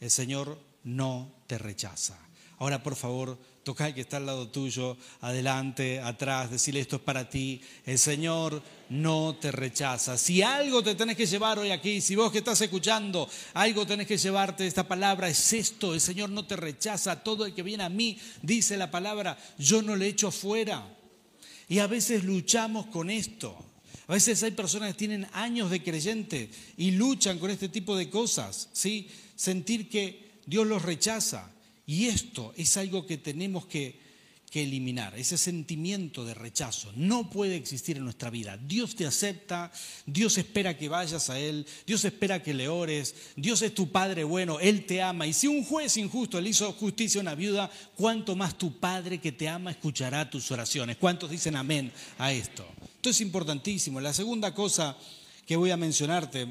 el 0.00 0.10
Señor 0.10 0.60
no 0.82 1.32
te 1.46 1.56
rechaza. 1.56 2.18
Ahora, 2.58 2.82
por 2.82 2.94
favor, 2.94 3.38
toca 3.64 3.86
al 3.86 3.94
que 3.94 4.02
está 4.02 4.18
al 4.18 4.26
lado 4.26 4.48
tuyo, 4.48 4.96
adelante, 5.22 5.98
atrás, 6.00 6.50
decirle 6.50 6.80
esto 6.80 6.96
es 6.96 7.02
para 7.02 7.28
ti. 7.28 7.60
El 7.86 7.98
Señor 7.98 8.62
no 8.90 9.36
te 9.40 9.50
rechaza. 9.50 10.18
Si 10.18 10.42
algo 10.42 10.82
te 10.82 10.94
tenés 10.94 11.16
que 11.16 11.26
llevar 11.26 11.58
hoy 11.58 11.70
aquí, 11.70 12.00
si 12.00 12.14
vos 12.14 12.30
que 12.30 12.38
estás 12.38 12.60
escuchando, 12.60 13.28
algo 13.54 13.86
tenés 13.86 14.06
que 14.06 14.18
llevarte 14.18 14.62
de 14.62 14.68
esta 14.68 14.86
palabra, 14.86 15.28
es 15.28 15.52
esto. 15.54 15.94
El 15.94 16.00
Señor 16.00 16.30
no 16.30 16.46
te 16.46 16.56
rechaza. 16.56 17.24
Todo 17.24 17.46
el 17.46 17.54
que 17.54 17.62
viene 17.62 17.82
a 17.82 17.88
mí, 17.88 18.18
dice 18.42 18.76
la 18.76 18.90
palabra, 18.90 19.38
yo 19.58 19.82
no 19.82 19.96
le 19.96 20.08
echo 20.08 20.30
fuera. 20.30 20.86
Y 21.68 21.78
a 21.78 21.86
veces 21.86 22.22
luchamos 22.24 22.86
con 22.86 23.10
esto. 23.10 23.56
A 24.06 24.12
veces 24.12 24.42
hay 24.42 24.50
personas 24.50 24.92
que 24.92 24.98
tienen 24.98 25.26
años 25.32 25.70
de 25.70 25.82
creyente 25.82 26.50
y 26.76 26.90
luchan 26.90 27.38
con 27.38 27.50
este 27.50 27.70
tipo 27.70 27.96
de 27.96 28.10
cosas, 28.10 28.68
¿sí? 28.74 29.08
Sentir 29.34 29.88
que 29.88 30.40
Dios 30.44 30.66
los 30.66 30.82
rechaza. 30.82 31.53
Y 31.86 32.06
esto 32.06 32.52
es 32.56 32.76
algo 32.76 33.06
que 33.06 33.18
tenemos 33.18 33.66
que, 33.66 34.02
eliminar, 34.54 35.18
ese 35.18 35.36
sentimiento 35.36 36.24
de 36.24 36.32
rechazo. 36.32 36.92
No 36.94 37.28
puede 37.28 37.56
existir 37.56 37.96
en 37.96 38.04
nuestra 38.04 38.30
vida. 38.30 38.56
Dios 38.56 38.94
te 38.94 39.04
acepta, 39.04 39.72
Dios 40.06 40.38
espera 40.38 40.78
que 40.78 40.88
vayas 40.88 41.28
a 41.28 41.40
Él, 41.40 41.66
Dios 41.84 42.04
espera 42.04 42.40
que 42.40 42.54
le 42.54 42.68
ores, 42.68 43.16
Dios 43.34 43.62
es 43.62 43.74
tu 43.74 43.90
Padre 43.90 44.22
bueno, 44.22 44.60
Él 44.60 44.86
te 44.86 45.02
ama. 45.02 45.26
Y 45.26 45.32
si 45.32 45.48
un 45.48 45.64
juez 45.64 45.96
injusto 45.96 46.40
le 46.40 46.50
hizo 46.50 46.72
justicia 46.74 47.20
a 47.20 47.22
una 47.22 47.34
viuda, 47.34 47.68
¿cuánto 47.96 48.36
más 48.36 48.56
tu 48.56 48.78
Padre 48.78 49.18
que 49.18 49.32
te 49.32 49.48
ama 49.48 49.72
escuchará 49.72 50.30
tus 50.30 50.48
oraciones? 50.52 50.98
¿Cuántos 50.98 51.30
dicen 51.30 51.56
amén 51.56 51.90
a 52.18 52.32
esto? 52.32 52.64
Esto 52.94 53.10
es 53.10 53.20
importantísimo. 53.22 54.00
La 54.00 54.12
segunda 54.12 54.54
cosa 54.54 54.96
que 55.46 55.56
voy 55.56 55.72
a 55.72 55.76
mencionarte, 55.76 56.46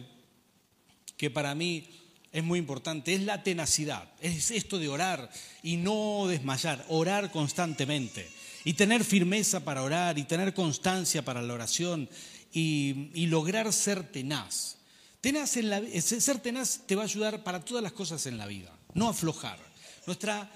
que 1.15 1.29
para 1.29 1.55
mí 1.55 1.87
es 2.33 2.43
muy 2.43 2.57
importante, 2.57 3.13
es 3.13 3.21
la 3.21 3.43
tenacidad, 3.43 4.11
es 4.19 4.49
esto 4.49 4.79
de 4.79 4.89
orar 4.89 5.29
y 5.61 5.77
no 5.77 6.25
desmayar, 6.27 6.83
orar 6.89 7.31
constantemente 7.31 8.27
y 8.65 8.73
tener 8.73 9.03
firmeza 9.03 9.63
para 9.63 9.83
orar 9.83 10.17
y 10.17 10.23
tener 10.23 10.55
constancia 10.55 11.23
para 11.23 11.43
la 11.43 11.53
oración 11.53 12.09
y, 12.51 13.27
lograr 13.27 13.71
ser 13.71 14.11
tenaz. 14.11 14.77
tenaz 15.21 15.57
en 15.57 15.69
la, 15.69 15.81
ser 16.01 16.39
tenaz 16.39 16.81
te 16.87 16.95
va 16.95 17.03
a 17.03 17.05
ayudar 17.05 17.43
para 17.43 17.63
todas 17.63 17.83
las 17.83 17.93
cosas 17.93 18.25
en 18.25 18.39
la 18.39 18.47
vida, 18.47 18.75
no 18.95 19.09
aflojar. 19.09 19.59
Nuestra, 20.07 20.51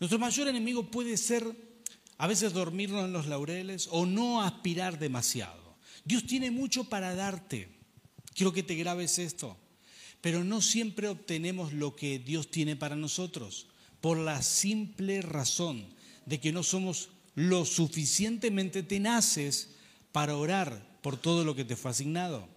nuestro 0.00 0.18
mayor 0.18 0.48
enemigo 0.48 0.90
puede 0.90 1.16
ser 1.16 1.46
a 2.18 2.26
veces 2.26 2.52
dormirnos 2.52 3.06
en 3.06 3.12
los 3.14 3.26
laureles 3.26 3.88
o 3.90 4.04
no 4.04 4.42
aspirar 4.42 4.98
demasiado. 4.98 5.76
Dios 6.04 6.26
tiene 6.26 6.50
mucho 6.50 6.84
para 6.84 7.14
darte. 7.14 7.70
Quiero 8.34 8.52
que 8.52 8.62
te 8.62 8.74
grabes 8.74 9.18
esto 9.18 9.56
pero 10.22 10.44
no 10.44 10.62
siempre 10.62 11.08
obtenemos 11.08 11.74
lo 11.74 11.94
que 11.94 12.18
Dios 12.18 12.50
tiene 12.50 12.76
para 12.76 12.96
nosotros, 12.96 13.66
por 14.00 14.16
la 14.16 14.40
simple 14.40 15.20
razón 15.20 15.84
de 16.24 16.40
que 16.40 16.52
no 16.52 16.62
somos 16.62 17.10
lo 17.34 17.64
suficientemente 17.64 18.82
tenaces 18.82 19.74
para 20.12 20.36
orar 20.36 20.98
por 21.02 21.16
todo 21.16 21.44
lo 21.44 21.54
que 21.54 21.64
te 21.64 21.76
fue 21.76 21.90
asignado. 21.90 22.48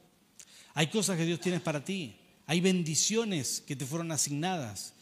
Hay 0.75 0.87
cosas 0.87 1.17
que 1.17 1.25
Dios 1.25 1.39
tiene 1.39 1.59
para 1.59 1.83
ti, 1.83 2.15
hay 2.45 2.61
bendiciones 2.61 3.63
que 3.65 3.75
te 3.75 3.85
fueron 3.85 4.11
asignadas, 4.11 4.93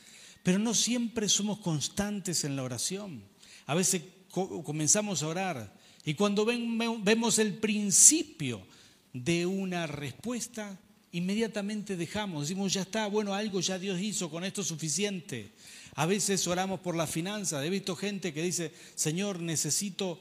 pero 0.42 0.58
no 0.58 0.74
siempre 0.74 1.28
somos 1.28 1.60
constantes 1.60 2.46
en 2.46 2.56
la 2.56 2.64
oración. 2.64 3.24
A 3.66 3.76
veces 3.76 4.04
comenzamos 4.30 5.22
a 5.22 5.28
orar 5.28 5.74
y 6.06 6.14
cuando 6.14 6.46
vemos 6.46 7.40
el 7.40 7.56
principio 7.56 8.66
de 9.12 9.46
una 9.46 9.88
respuesta, 9.88 10.80
inmediatamente 11.14 11.96
dejamos, 11.96 12.42
decimos, 12.42 12.74
ya 12.74 12.82
está, 12.82 13.08
bueno, 13.08 13.34
algo 13.34 13.62
ya 13.62 13.80
Dios 13.80 14.02
hizo, 14.02 14.30
con 14.30 14.44
esto 14.44 14.62
es 14.62 14.68
suficiente. 14.68 15.52
A 15.96 16.06
veces 16.06 16.46
oramos 16.48 16.80
por 16.80 16.96
la 16.96 17.08
finanza, 17.08 17.64
he 17.66 17.70
visto 17.70 17.96
gente 17.96 18.34
que 18.34 18.42
dice, 18.42 18.74
Señor, 18.96 19.40
necesito 19.40 20.20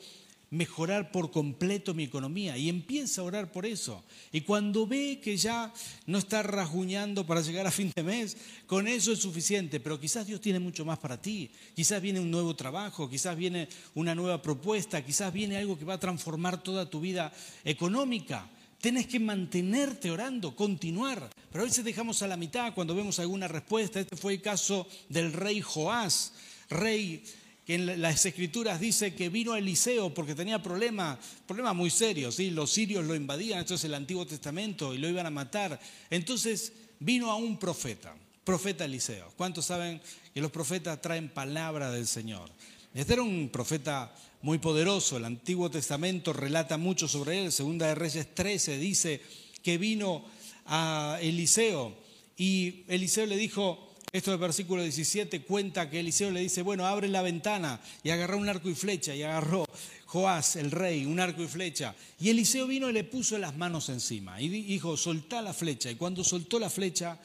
mejorar 0.50 1.10
por 1.10 1.30
completo 1.30 1.94
mi 1.94 2.04
economía 2.04 2.58
y 2.58 2.68
empieza 2.68 3.22
a 3.22 3.24
orar 3.24 3.50
por 3.50 3.64
eso. 3.64 4.04
Y 4.32 4.42
cuando 4.42 4.86
ve 4.86 5.18
que 5.24 5.38
ya 5.38 5.72
no 6.04 6.18
está 6.18 6.42
rasguñando 6.42 7.26
para 7.26 7.40
llegar 7.40 7.66
a 7.66 7.70
fin 7.70 7.90
de 7.96 8.02
mes, 8.02 8.36
con 8.66 8.86
eso 8.86 9.12
es 9.12 9.18
suficiente, 9.18 9.80
pero 9.80 9.98
quizás 9.98 10.26
Dios 10.26 10.42
tiene 10.42 10.60
mucho 10.60 10.84
más 10.84 10.98
para 10.98 11.20
ti. 11.20 11.50
Quizás 11.74 12.02
viene 12.02 12.20
un 12.20 12.30
nuevo 12.30 12.54
trabajo, 12.54 13.08
quizás 13.08 13.34
viene 13.34 13.66
una 13.94 14.14
nueva 14.14 14.42
propuesta, 14.42 15.02
quizás 15.02 15.32
viene 15.32 15.56
algo 15.56 15.78
que 15.78 15.86
va 15.86 15.94
a 15.94 16.00
transformar 16.00 16.62
toda 16.62 16.90
tu 16.90 17.00
vida 17.00 17.32
económica. 17.64 18.46
Tienes 18.82 19.06
que 19.06 19.20
mantenerte 19.20 20.10
orando, 20.10 20.56
continuar. 20.56 21.30
Pero 21.52 21.62
a 21.62 21.66
veces 21.68 21.84
dejamos 21.84 22.20
a 22.22 22.26
la 22.26 22.36
mitad 22.36 22.74
cuando 22.74 22.96
vemos 22.96 23.20
alguna 23.20 23.46
respuesta. 23.46 24.00
Este 24.00 24.16
fue 24.16 24.32
el 24.32 24.42
caso 24.42 24.88
del 25.08 25.32
rey 25.32 25.60
Joás, 25.60 26.32
rey 26.68 27.22
que 27.64 27.76
en 27.76 28.02
las 28.02 28.26
escrituras 28.26 28.80
dice 28.80 29.14
que 29.14 29.28
vino 29.28 29.52
a 29.52 29.58
Eliseo 29.58 30.12
porque 30.12 30.34
tenía 30.34 30.60
problemas, 30.60 31.16
problemas 31.46 31.76
muy 31.76 31.90
serios, 31.90 32.34
¿sí? 32.34 32.50
los 32.50 32.72
sirios 32.72 33.04
lo 33.04 33.14
invadían, 33.14 33.60
esto 33.60 33.74
es 33.74 33.84
el 33.84 33.94
Antiguo 33.94 34.26
Testamento, 34.26 34.92
y 34.92 34.98
lo 34.98 35.08
iban 35.08 35.26
a 35.26 35.30
matar. 35.30 35.78
Entonces 36.10 36.72
vino 36.98 37.30
a 37.30 37.36
un 37.36 37.60
profeta, 37.60 38.12
profeta 38.42 38.84
Eliseo. 38.84 39.32
¿Cuántos 39.36 39.66
saben 39.66 40.00
que 40.34 40.40
los 40.40 40.50
profetas 40.50 41.00
traen 41.00 41.28
palabra 41.28 41.92
del 41.92 42.08
Señor? 42.08 42.50
Este 42.94 43.14
era 43.14 43.22
un 43.22 43.48
profeta 43.48 44.14
muy 44.42 44.58
poderoso. 44.58 45.16
El 45.16 45.24
Antiguo 45.24 45.70
Testamento 45.70 46.34
relata 46.34 46.76
mucho 46.76 47.08
sobre 47.08 47.42
él. 47.42 47.50
Segunda 47.50 47.86
de 47.86 47.94
Reyes 47.94 48.34
13 48.34 48.76
dice 48.76 49.22
que 49.62 49.78
vino 49.78 50.24
a 50.66 51.18
Eliseo 51.22 51.96
y 52.36 52.84
Eliseo 52.88 53.24
le 53.24 53.36
dijo, 53.36 53.94
esto 54.12 54.30
del 54.30 54.40
versículo 54.40 54.82
17 54.82 55.42
cuenta 55.42 55.88
que 55.88 56.00
Eliseo 56.00 56.30
le 56.30 56.40
dice, 56.40 56.60
bueno, 56.60 56.86
abre 56.86 57.08
la 57.08 57.22
ventana 57.22 57.80
y 58.02 58.10
agarró 58.10 58.36
un 58.36 58.48
arco 58.48 58.68
y 58.68 58.74
flecha 58.74 59.14
y 59.14 59.22
agarró 59.22 59.64
Joás, 60.04 60.56
el 60.56 60.70
rey, 60.70 61.06
un 61.06 61.18
arco 61.18 61.42
y 61.42 61.48
flecha. 61.48 61.94
Y 62.20 62.28
Eliseo 62.28 62.66
vino 62.66 62.90
y 62.90 62.92
le 62.92 63.04
puso 63.04 63.38
las 63.38 63.56
manos 63.56 63.88
encima 63.88 64.38
y 64.38 64.48
dijo, 64.48 64.98
soltá 64.98 65.40
la 65.40 65.54
flecha. 65.54 65.90
Y 65.90 65.94
cuando 65.94 66.22
soltó 66.24 66.58
la 66.58 66.68
flecha, 66.68 67.18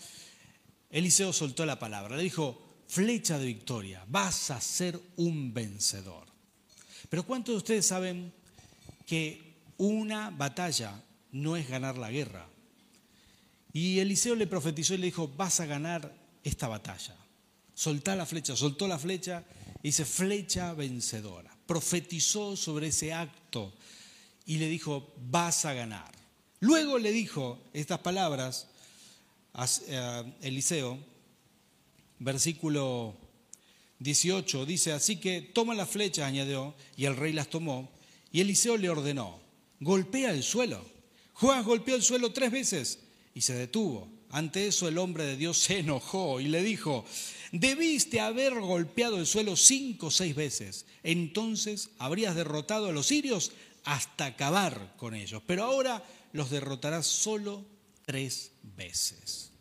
Eliseo 0.89 1.33
soltó 1.33 1.65
la 1.65 1.77
palabra. 1.77 2.15
Le 2.15 2.23
dijo, 2.23 2.66
flecha 2.87 3.37
de 3.37 3.45
victoria, 3.45 4.03
vas 4.07 4.51
a 4.51 4.61
ser 4.61 4.99
un 5.17 5.53
vencedor. 5.53 6.25
Pero 7.09 7.23
¿cuántos 7.25 7.53
de 7.53 7.57
ustedes 7.57 7.85
saben 7.85 8.33
que 9.05 9.55
una 9.77 10.29
batalla 10.29 11.03
no 11.31 11.55
es 11.55 11.69
ganar 11.69 11.97
la 11.97 12.11
guerra? 12.11 12.47
Y 13.73 13.99
Eliseo 13.99 14.35
le 14.35 14.47
profetizó 14.47 14.95
y 14.95 14.97
le 14.97 15.05
dijo, 15.05 15.27
vas 15.27 15.59
a 15.59 15.65
ganar 15.65 16.13
esta 16.43 16.67
batalla. 16.67 17.15
Soltá 17.73 18.15
la 18.15 18.25
flecha, 18.25 18.55
soltó 18.55 18.87
la 18.87 18.97
flecha 18.97 19.43
y 19.83 19.89
dice, 19.89 20.03
flecha 20.03 20.73
vencedora. 20.73 21.55
Profetizó 21.67 22.55
sobre 22.55 22.87
ese 22.87 23.13
acto 23.13 23.73
y 24.45 24.57
le 24.57 24.67
dijo, 24.67 25.13
vas 25.29 25.65
a 25.65 25.73
ganar. 25.73 26.11
Luego 26.61 26.97
le 26.97 27.11
dijo 27.11 27.59
estas 27.73 27.99
palabras 27.99 28.67
a 29.53 30.23
Eliseo, 30.41 30.97
versículo 32.19 33.15
18 33.99 34.65
dice, 34.65 34.91
así 34.93 35.17
que 35.17 35.41
toma 35.41 35.73
las 35.73 35.89
flechas, 35.89 36.25
añadió, 36.25 36.75
y 36.95 37.05
el 37.05 37.15
rey 37.15 37.33
las 37.33 37.49
tomó, 37.49 37.91
y 38.31 38.41
Eliseo 38.41 38.77
le 38.77 38.89
ordenó, 38.89 39.39
golpea 39.79 40.31
el 40.31 40.43
suelo. 40.43 40.83
Joás 41.33 41.65
golpeó 41.65 41.95
el 41.95 42.03
suelo 42.03 42.33
tres 42.33 42.51
veces 42.51 42.99
y 43.33 43.41
se 43.41 43.53
detuvo. 43.53 44.09
Ante 44.29 44.67
eso 44.67 44.87
el 44.87 44.97
hombre 44.97 45.23
de 45.23 45.37
Dios 45.37 45.57
se 45.57 45.79
enojó 45.79 46.41
y 46.41 46.47
le 46.47 46.61
dijo, 46.61 47.05
debiste 47.51 48.19
haber 48.19 48.59
golpeado 48.59 49.19
el 49.19 49.25
suelo 49.25 49.55
cinco 49.55 50.07
o 50.07 50.11
seis 50.11 50.35
veces, 50.35 50.85
entonces 51.03 51.91
habrías 51.97 52.35
derrotado 52.35 52.87
a 52.87 52.91
los 52.91 53.07
sirios 53.07 53.51
hasta 53.85 54.25
acabar 54.25 54.95
con 54.97 55.15
ellos, 55.15 55.41
pero 55.47 55.63
ahora 55.63 56.03
los 56.33 56.49
derrotarás 56.49 57.07
solo 57.07 57.65
tres 58.05 58.51
veces. 58.75 59.51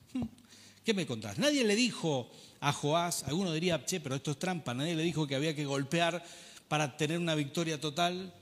¿Qué 0.85 0.95
me 0.95 1.07
contás? 1.07 1.39
Nadie 1.39 1.65
le 1.65 1.77
dijo, 1.77 2.31
a 2.61 2.73
Joás, 2.73 3.25
alguno 3.25 3.53
diría, 3.53 3.85
che, 3.85 4.01
pero 4.01 4.15
esto 4.15 4.33
es 4.33 4.39
trampa, 4.39 4.75
nadie 4.75 4.95
le 4.95 5.03
dijo 5.03 5.27
que 5.27 5.35
había 5.35 5.55
que 5.55 5.65
golpear 5.65 6.25
para 6.69 6.97
tener 6.97 7.19
una 7.19 7.35
victoria 7.35 7.81
total. 7.81 8.33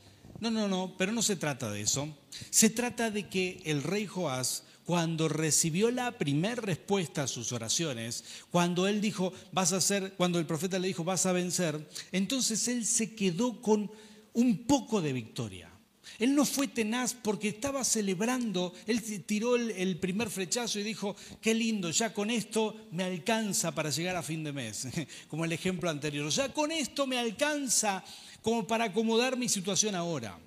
No, 0.40 0.50
no, 0.50 0.68
no, 0.68 0.94
pero 0.96 1.12
no 1.12 1.22
se 1.22 1.36
trata 1.36 1.70
de 1.70 1.82
eso. 1.82 2.08
Se 2.50 2.70
trata 2.70 3.10
de 3.10 3.28
que 3.28 3.60
el 3.64 3.82
rey 3.82 4.06
Joás, 4.06 4.64
cuando 4.84 5.28
recibió 5.28 5.90
la 5.90 6.12
primera 6.12 6.60
respuesta 6.60 7.22
a 7.22 7.28
sus 7.28 7.52
oraciones, 7.52 8.24
cuando 8.50 8.86
él 8.86 9.00
dijo, 9.00 9.32
vas 9.52 9.72
a 9.72 9.76
hacer, 9.76 10.14
cuando 10.16 10.38
el 10.38 10.46
profeta 10.46 10.78
le 10.78 10.88
dijo, 10.88 11.04
vas 11.04 11.26
a 11.26 11.32
vencer, 11.32 11.88
entonces 12.12 12.68
él 12.68 12.84
se 12.84 13.14
quedó 13.14 13.60
con 13.60 13.90
un 14.32 14.66
poco 14.66 15.00
de 15.00 15.12
victoria. 15.12 15.73
Él 16.18 16.34
no 16.34 16.44
fue 16.44 16.68
tenaz 16.68 17.14
porque 17.14 17.48
estaba 17.48 17.84
celebrando, 17.84 18.72
él 18.86 19.02
tiró 19.24 19.56
el, 19.56 19.98
primer 19.98 20.30
flechazo 20.30 20.78
y 20.78 20.82
dijo, 20.82 21.16
qué 21.40 21.54
lindo, 21.54 21.90
ya 21.90 22.12
con 22.12 22.30
esto 22.30 22.76
me 22.92 23.04
alcanza 23.04 23.74
para 23.74 23.90
llegar 23.90 24.16
a 24.16 24.22
fin 24.22 24.44
de 24.44 24.52
mes, 24.52 24.88
como 25.28 25.44
el 25.44 25.52
ejemplo 25.52 25.90
anterior, 25.90 26.28
ya 26.30 26.52
con 26.52 26.70
esto 26.72 27.06
me 27.06 27.18
alcanza 27.18 28.04
como 28.42 28.66
para 28.66 28.84
acomodar 28.84 29.36
mi 29.36 29.48
situación 29.48 29.94
ahora. 29.94 30.38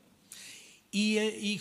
Y, 0.91 1.17
eh, 1.17 1.39
y 1.41 1.59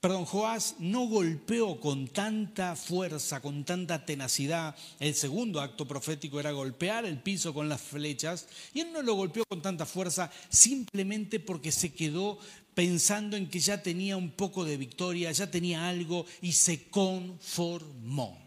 perdón, 0.00 0.24
Joás 0.24 0.76
no 0.78 1.06
golpeó 1.06 1.80
con 1.80 2.08
tanta 2.08 2.76
fuerza, 2.76 3.40
con 3.40 3.64
tanta 3.64 4.04
tenacidad. 4.04 4.76
El 5.00 5.14
segundo 5.14 5.60
acto 5.60 5.86
profético 5.86 6.40
era 6.40 6.50
golpear 6.52 7.04
el 7.04 7.20
piso 7.20 7.54
con 7.54 7.68
las 7.68 7.80
flechas. 7.80 8.48
Y 8.74 8.80
él 8.80 8.92
no 8.92 9.02
lo 9.02 9.14
golpeó 9.14 9.44
con 9.48 9.62
tanta 9.62 9.86
fuerza 9.86 10.30
simplemente 10.48 11.40
porque 11.40 11.72
se 11.72 11.92
quedó 11.92 12.38
pensando 12.76 13.38
en 13.38 13.48
que 13.48 13.58
ya 13.58 13.82
tenía 13.82 14.18
un 14.18 14.30
poco 14.30 14.62
de 14.62 14.76
victoria, 14.76 15.32
ya 15.32 15.50
tenía 15.50 15.88
algo 15.88 16.26
y 16.42 16.52
se 16.52 16.90
conformó. 16.90 18.38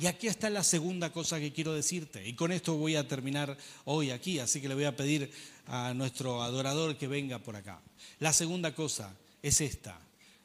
Y 0.00 0.06
aquí 0.06 0.26
está 0.26 0.50
la 0.50 0.64
segunda 0.64 1.12
cosa 1.12 1.38
que 1.38 1.52
quiero 1.52 1.72
decirte. 1.72 2.26
Y 2.26 2.32
con 2.32 2.50
esto 2.50 2.76
voy 2.76 2.96
a 2.96 3.06
terminar 3.06 3.56
hoy 3.84 4.10
aquí, 4.10 4.40
así 4.40 4.60
que 4.60 4.66
le 4.66 4.74
voy 4.74 4.82
a 4.82 4.96
pedir 4.96 5.30
a 5.68 5.94
nuestro 5.94 6.42
adorador 6.42 6.96
que 6.96 7.06
venga 7.06 7.38
por 7.38 7.54
acá. 7.54 7.80
La 8.18 8.32
segunda 8.32 8.74
cosa 8.74 9.14
es 9.44 9.60
esta. 9.60 9.96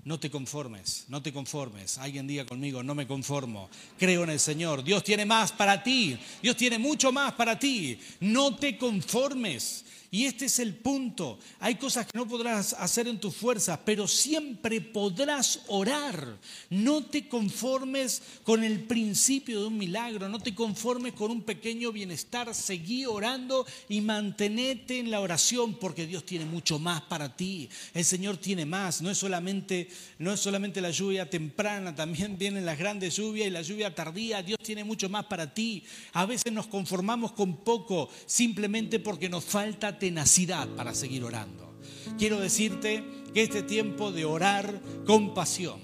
No 0.04 0.20
te 0.20 0.30
conformes, 0.30 1.06
no 1.08 1.24
te 1.24 1.34
conformes. 1.34 1.98
Alguien 1.98 2.28
diga 2.28 2.46
conmigo, 2.46 2.84
no 2.84 2.94
me 2.94 3.08
conformo. 3.08 3.68
Creo 3.98 4.26
en 4.26 4.30
el 4.30 4.40
Señor. 4.40 4.84
Dios 4.84 5.04
tiene 5.04 5.26
más 5.26 5.52
para 5.52 5.82
ti. 5.82 6.20
Dios 6.44 6.56
tiene 6.56 6.78
mucho 6.78 7.12
más 7.12 7.34
para 7.34 7.58
ti. 7.58 7.98
No 8.20 8.56
te 8.56 8.78
conformes. 8.78 9.86
Y 10.14 10.26
este 10.26 10.46
es 10.46 10.60
el 10.60 10.76
punto. 10.76 11.40
Hay 11.60 11.74
cosas 11.74 12.06
que 12.06 12.16
no 12.16 12.28
podrás 12.28 12.74
hacer 12.74 13.08
en 13.08 13.20
tus 13.20 13.36
fuerzas, 13.36 13.80
pero 13.84 14.08
siempre 14.08 14.80
podrás 14.80 15.62
orar. 15.70 16.38
No 16.70 17.04
te 17.04 17.28
conformes 17.28 18.22
con 18.44 18.64
el 18.64 18.82
principio 18.84 19.62
de 19.62 19.66
un 19.66 19.78
milagro, 19.80 20.30
no 20.30 20.38
te 20.38 20.54
conformes 20.54 21.14
con 21.14 21.32
un 21.32 21.42
pequeño 21.42 21.92
bienestar. 21.92 22.54
Seguí 22.54 23.08
orando 23.08 23.66
y 23.90 24.02
mantenete 24.02 25.00
en 25.00 25.10
la 25.10 25.20
oración 25.20 25.80
porque 25.80 26.06
Dios 26.06 26.24
tiene 26.24 26.46
mucho 26.46 26.78
más 26.78 27.02
para 27.02 27.36
ti. 27.36 27.68
El 27.96 28.06
Señor 28.06 28.38
tiene 28.38 28.68
más. 28.68 29.02
No 29.02 29.10
es 29.10 29.18
solamente, 29.18 29.90
no 30.20 30.32
es 30.32 30.40
solamente 30.40 30.80
la 30.80 30.92
lluvia 30.92 31.28
temprana, 31.28 31.96
también 31.96 32.38
vienen 32.38 32.68
las 32.68 32.78
grandes 32.78 33.16
lluvias 33.16 33.48
y 33.48 33.50
la 33.50 33.64
lluvia 33.64 33.96
tardía. 33.96 34.44
Dios 34.44 34.60
tiene 34.62 34.84
mucho 34.84 35.10
más 35.10 35.26
para 35.26 35.56
ti. 35.56 35.84
A 36.12 36.28
veces 36.28 36.54
nos 36.54 36.68
conformamos 36.68 37.32
con 37.32 37.64
poco 37.64 38.12
simplemente 38.28 39.00
porque 39.00 39.28
nos 39.28 39.44
falta 39.44 40.03
tenacidad 40.04 40.68
para 40.76 40.94
seguir 40.94 41.24
orando. 41.24 41.78
Quiero 42.18 42.42
decirte 42.42 43.06
que 43.34 43.42
este 43.42 43.64
tiempo 43.64 44.12
de 44.12 44.26
orar 44.26 44.82
con 45.06 45.34
pasión, 45.34 45.80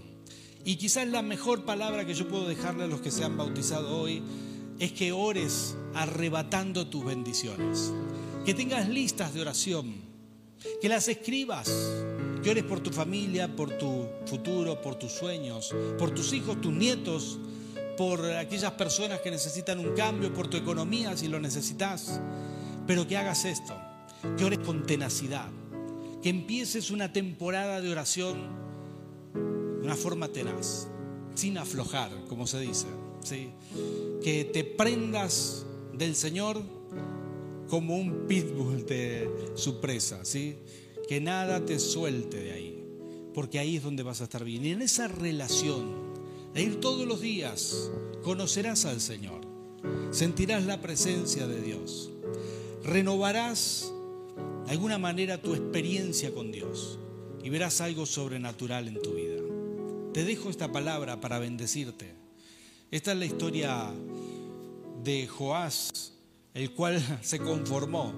y 0.66 0.76
quizás 0.76 1.08
la 1.08 1.22
mejor 1.22 1.64
palabra 1.64 2.06
que 2.06 2.14
yo 2.14 2.28
puedo 2.28 2.46
dejarle 2.46 2.84
a 2.84 2.88
los 2.88 3.00
que 3.00 3.12
se 3.12 3.24
han 3.24 3.38
bautizado 3.38 3.98
hoy, 3.98 4.22
es 4.78 4.92
que 4.92 5.14
ores 5.14 5.78
arrebatando 5.94 6.88
tus 6.88 7.06
bendiciones. 7.06 7.94
Que 8.46 8.54
tengas 8.54 8.90
listas 8.90 9.34
de 9.34 9.40
oración, 9.40 9.96
que 10.82 10.90
las 10.90 11.08
escribas, 11.08 11.72
que 12.44 12.50
ores 12.50 12.66
por 12.66 12.82
tu 12.82 12.90
familia, 12.90 13.56
por 13.56 13.78
tu 13.78 14.06
futuro, 14.26 14.82
por 14.82 14.96
tus 14.96 15.14
sueños, 15.14 15.74
por 15.98 16.12
tus 16.12 16.34
hijos, 16.34 16.60
tus 16.60 16.74
nietos, 16.74 17.40
por 17.98 18.26
aquellas 18.26 18.74
personas 18.74 19.22
que 19.22 19.32
necesitan 19.32 19.80
un 19.80 19.96
cambio, 19.96 20.34
por 20.34 20.50
tu 20.50 20.58
economía 20.58 21.16
si 21.16 21.30
lo 21.30 21.40
necesitas. 21.40 22.20
Pero 22.86 23.08
que 23.08 23.16
hagas 23.16 23.46
esto, 23.46 23.76
que 24.38 24.46
ores 24.46 24.60
con 24.60 24.86
tenacidad, 24.86 25.50
que 26.22 26.30
empieces 26.30 26.92
una 26.92 27.14
temporada 27.14 27.82
de 27.82 27.92
oración 27.92 28.38
de 29.34 29.86
una 29.86 29.96
forma 29.96 30.28
tenaz, 30.28 30.88
sin 31.36 31.58
aflojar, 31.58 32.12
como 32.28 32.48
se 32.48 32.60
dice, 32.60 32.88
¿sí? 33.24 33.50
que 34.22 34.46
te 34.46 34.64
prendas 34.64 35.66
del 35.94 36.16
Señor 36.16 36.62
como 37.70 37.96
un 37.96 38.28
pitbull 38.28 38.86
de 38.86 39.30
su 39.56 39.80
presa, 39.80 40.26
¿sí? 40.26 40.58
que 41.08 41.22
nada 41.22 41.66
te 41.66 41.80
suelte 41.80 42.38
de 42.38 42.52
ahí, 42.52 42.84
porque 43.34 43.60
ahí 43.60 43.78
es 43.78 43.84
donde 43.84 44.04
vas 44.04 44.22
a 44.22 44.26
estar 44.26 44.44
bien. 44.44 44.66
Y 44.66 44.72
en 44.72 44.82
esa 44.82 45.08
relación, 45.08 46.10
de 46.54 46.64
ir 46.64 46.80
todos 46.80 47.08
los 47.08 47.22
días, 47.22 47.90
conocerás 48.24 48.86
al 48.86 49.00
Señor, 49.00 49.42
sentirás 50.12 50.66
la 50.66 50.82
presencia 50.82 51.48
de 51.48 51.62
Dios, 51.62 52.12
renovarás 52.84 53.94
de 54.70 54.76
alguna 54.76 55.00
manera 55.00 55.42
tu 55.42 55.56
experiencia 55.56 56.32
con 56.32 56.52
Dios 56.52 57.00
y 57.44 57.50
verás 57.50 57.82
algo 57.82 58.06
sobrenatural 58.06 58.88
en 58.88 59.02
tu 59.02 59.16
vida. 59.16 59.42
Te 60.14 60.24
dejo 60.24 60.52
esta 60.52 60.72
palabra 60.72 61.20
para 61.20 61.40
bendecirte. 61.40 62.14
Esta 62.92 63.14
es 63.14 63.18
la 63.18 63.26
historia 63.26 63.92
de 65.04 65.26
Joás, 65.26 66.14
el 66.54 66.72
cual 66.76 67.02
se 67.24 67.40
conformó, 67.40 68.14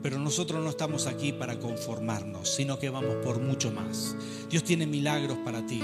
pero 0.00 0.20
nosotros 0.20 0.62
no 0.62 0.70
estamos 0.70 1.08
aquí 1.08 1.32
para 1.32 1.58
conformarnos, 1.58 2.54
sino 2.54 2.78
que 2.78 2.88
vamos 2.88 3.16
por 3.24 3.40
mucho 3.40 3.72
más. 3.72 4.14
Dios 4.48 4.62
tiene 4.62 4.86
milagros 4.86 5.38
para 5.38 5.66
ti. 5.66 5.82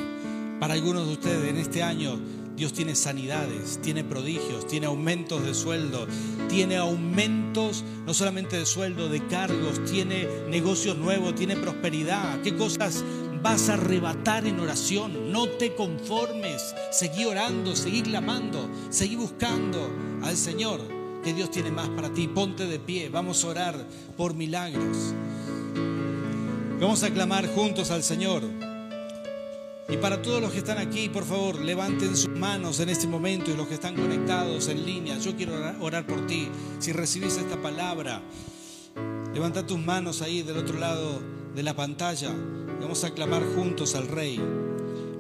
Para 0.61 0.75
algunos 0.75 1.09
de 1.09 1.15
ustedes 1.15 1.51
en 1.51 1.57
este 1.57 1.83
año 1.83 2.21
Dios 2.57 2.73
tiene 2.73 2.95
sanidades, 2.95 3.81
tiene 3.83 4.05
prodigios, 4.05 4.67
tiene 4.67 4.87
aumentos 4.87 5.45
de 5.45 5.55
sueldo, 5.55 6.07
tiene 6.49 6.77
aumentos 6.77 7.85
no 8.07 8.15
solamente 8.15 8.59
de 8.59 8.67
sueldo, 8.67 9.09
de 9.09 9.27
cargos, 9.27 9.85
tiene 9.85 10.29
negocios 10.49 10.97
nuevos, 10.97 11.35
tiene 11.35 11.57
prosperidad. 11.57 12.41
¿Qué 12.43 12.55
cosas 12.55 13.03
vas 13.43 13.69
a 13.69 13.75
arrebatar 13.75 14.47
en 14.47 14.61
oración? 14.61 15.33
No 15.33 15.49
te 15.49 15.75
conformes, 15.75 16.75
seguí 16.91 17.25
orando, 17.25 17.75
seguí 17.75 18.03
clamando, 18.03 18.69
seguí 18.91 19.17
buscando 19.17 19.91
al 20.23 20.37
Señor, 20.37 20.81
que 21.25 21.33
Dios 21.33 21.51
tiene 21.51 21.71
más 21.71 21.89
para 21.89 22.13
ti. 22.13 22.29
Ponte 22.29 22.67
de 22.67 22.79
pie, 22.79 23.09
vamos 23.09 23.43
a 23.45 23.49
orar 23.49 23.87
por 24.17 24.35
milagros. 24.35 25.15
Vamos 26.81 27.03
a 27.03 27.11
clamar 27.11 27.47
juntos 27.55 27.91
al 27.91 28.03
Señor. 28.03 28.62
Y 29.93 29.99
para 29.99 30.23
todos 30.23 30.41
los 30.41 30.53
que 30.53 30.59
están 30.59 30.79
aquí, 30.79 31.11
por 31.11 31.25
favor, 31.27 31.61
levanten 31.61 32.17
sus 32.17 32.31
manos 32.31 32.81
en 32.81 32.89
este 32.89 33.07
momento 33.07 33.51
y 33.51 33.57
los 33.57 33.69
que 33.69 33.75
están 33.75 33.95
conectados 33.95 34.69
en 34.69 34.87
línea. 34.87 35.19
Yo 35.19 35.37
quiero 35.37 35.53
orar, 35.81 36.07
por 36.07 36.27
ti. 36.27 36.49
Si 36.79 36.93
recibís 36.93 37.37
esta 37.37 37.61
palabra, 37.61 38.23
levanta 39.35 39.67
tus 39.67 39.79
manos 39.79 40.23
ahí 40.23 40.43
del 40.43 40.57
otro 40.57 40.79
lado 40.79 41.21
de 41.55 41.63
la 41.63 41.77
pantalla. 41.77 42.35
Vamos 42.81 43.05
a 43.05 43.13
clamar 43.13 43.45
juntos 43.55 43.95
al 43.95 44.09
Rey. 44.09 44.41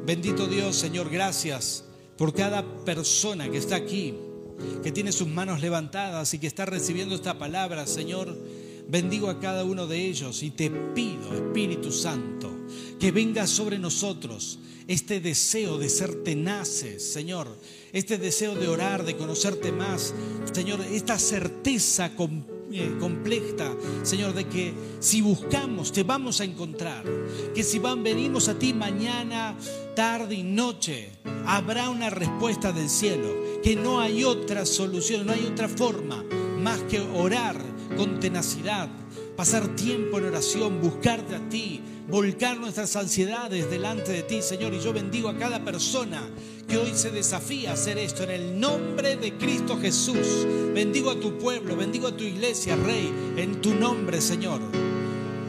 Bendito 0.06 0.46
Dios, 0.46 0.74
Señor, 0.74 1.10
gracias 1.10 1.84
por 2.16 2.32
cada 2.32 2.64
persona 2.86 3.50
que 3.50 3.58
está 3.58 3.76
aquí, 3.76 4.14
que 4.82 4.90
tiene 4.90 5.12
sus 5.12 5.28
manos 5.28 5.60
levantadas 5.60 6.32
y 6.32 6.38
que 6.38 6.46
está 6.46 6.64
recibiendo 6.64 7.14
esta 7.14 7.38
palabra, 7.38 7.86
Señor. 7.86 8.34
Bendigo 8.88 9.28
a 9.28 9.38
cada 9.38 9.64
uno 9.64 9.86
de 9.86 10.06
ellos 10.06 10.42
y 10.42 10.50
te 10.50 10.70
pido, 10.70 11.34
Espíritu 11.34 11.92
Santo, 11.92 12.61
que 12.98 13.12
venga 13.12 13.46
sobre 13.46 13.78
nosotros 13.78 14.58
este 14.88 15.20
deseo 15.20 15.78
de 15.78 15.88
ser 15.88 16.22
tenaces, 16.22 17.12
Señor, 17.12 17.48
este 17.92 18.18
deseo 18.18 18.54
de 18.54 18.68
orar, 18.68 19.04
de 19.04 19.16
conocerte 19.16 19.72
más, 19.72 20.14
Señor, 20.52 20.80
esta 20.80 21.18
certeza 21.18 22.12
eh, 22.72 22.96
completa, 22.98 23.74
Señor, 24.02 24.34
de 24.34 24.46
que 24.48 24.72
si 25.00 25.20
buscamos 25.20 25.92
te 25.92 26.02
vamos 26.02 26.40
a 26.40 26.44
encontrar, 26.44 27.04
que 27.54 27.62
si 27.62 27.78
van, 27.78 28.02
venimos 28.02 28.48
a 28.48 28.58
ti 28.58 28.74
mañana, 28.74 29.56
tarde 29.94 30.34
y 30.34 30.42
noche, 30.42 31.10
habrá 31.46 31.90
una 31.90 32.10
respuesta 32.10 32.72
del 32.72 32.88
cielo, 32.88 33.60
que 33.62 33.76
no 33.76 34.00
hay 34.00 34.24
otra 34.24 34.66
solución, 34.66 35.26
no 35.26 35.32
hay 35.32 35.46
otra 35.46 35.68
forma 35.68 36.24
más 36.58 36.80
que 36.84 37.00
orar 37.00 37.60
con 37.96 38.20
tenacidad, 38.20 38.88
pasar 39.36 39.74
tiempo 39.74 40.18
en 40.18 40.26
oración, 40.26 40.80
buscarte 40.80 41.34
a 41.34 41.48
ti, 41.48 41.80
volcar 42.08 42.58
nuestras 42.58 42.94
ansiedades 42.96 43.70
delante 43.70 44.12
de 44.12 44.22
ti, 44.22 44.42
Señor. 44.42 44.74
Y 44.74 44.80
yo 44.80 44.92
bendigo 44.92 45.28
a 45.28 45.36
cada 45.36 45.64
persona 45.64 46.22
que 46.68 46.78
hoy 46.78 46.92
se 46.94 47.10
desafía 47.10 47.70
a 47.70 47.74
hacer 47.74 47.98
esto 47.98 48.24
en 48.24 48.30
el 48.30 48.60
nombre 48.60 49.16
de 49.16 49.36
Cristo 49.36 49.78
Jesús. 49.80 50.46
Bendigo 50.74 51.10
a 51.10 51.20
tu 51.20 51.38
pueblo, 51.38 51.76
bendigo 51.76 52.08
a 52.08 52.16
tu 52.16 52.24
iglesia, 52.24 52.76
Rey, 52.76 53.12
en 53.36 53.60
tu 53.60 53.74
nombre, 53.74 54.20
Señor. 54.20 54.60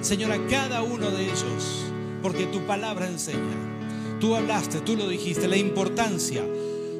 Señor, 0.01 0.31
a 0.31 0.47
cada 0.47 0.81
uno 0.83 1.09
de 1.11 1.23
ellos, 1.23 1.85
porque 2.21 2.45
tu 2.47 2.59
palabra 2.61 3.07
enseña. 3.07 4.19
Tú 4.19 4.35
hablaste, 4.35 4.79
tú 4.79 4.95
lo 4.95 5.07
dijiste, 5.07 5.47
la 5.47 5.57
importancia 5.57 6.43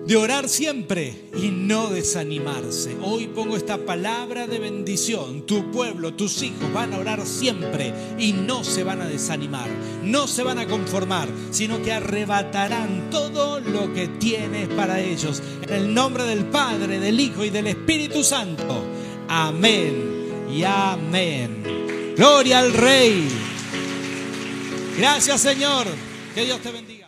de 0.05 0.17
orar 0.17 0.49
siempre 0.49 1.15
y 1.35 1.49
no 1.49 1.89
desanimarse. 1.89 2.97
Hoy 3.01 3.27
pongo 3.27 3.55
esta 3.55 3.77
palabra 3.77 4.47
de 4.47 4.59
bendición. 4.59 5.45
Tu 5.45 5.71
pueblo, 5.71 6.13
tus 6.13 6.41
hijos 6.41 6.71
van 6.73 6.93
a 6.93 6.99
orar 6.99 7.25
siempre 7.25 7.93
y 8.19 8.33
no 8.33 8.63
se 8.63 8.83
van 8.83 9.01
a 9.01 9.07
desanimar, 9.07 9.69
no 10.03 10.27
se 10.27 10.43
van 10.43 10.59
a 10.59 10.67
conformar, 10.67 11.29
sino 11.51 11.81
que 11.81 11.93
arrebatarán 11.93 13.09
todo 13.09 13.59
lo 13.59 13.93
que 13.93 14.07
tienes 14.07 14.67
para 14.69 14.99
ellos. 14.99 15.41
En 15.61 15.73
el 15.73 15.93
nombre 15.93 16.23
del 16.25 16.45
Padre, 16.45 16.99
del 16.99 17.19
Hijo 17.19 17.45
y 17.45 17.49
del 17.49 17.67
Espíritu 17.67 18.23
Santo. 18.23 18.83
Amén 19.29 20.47
y 20.51 20.63
amén. 20.63 22.13
Gloria 22.17 22.59
al 22.59 22.73
Rey. 22.73 23.27
Gracias 24.97 25.41
Señor. 25.41 25.87
Que 26.35 26.45
Dios 26.45 26.59
te 26.61 26.71
bendiga. 26.71 27.02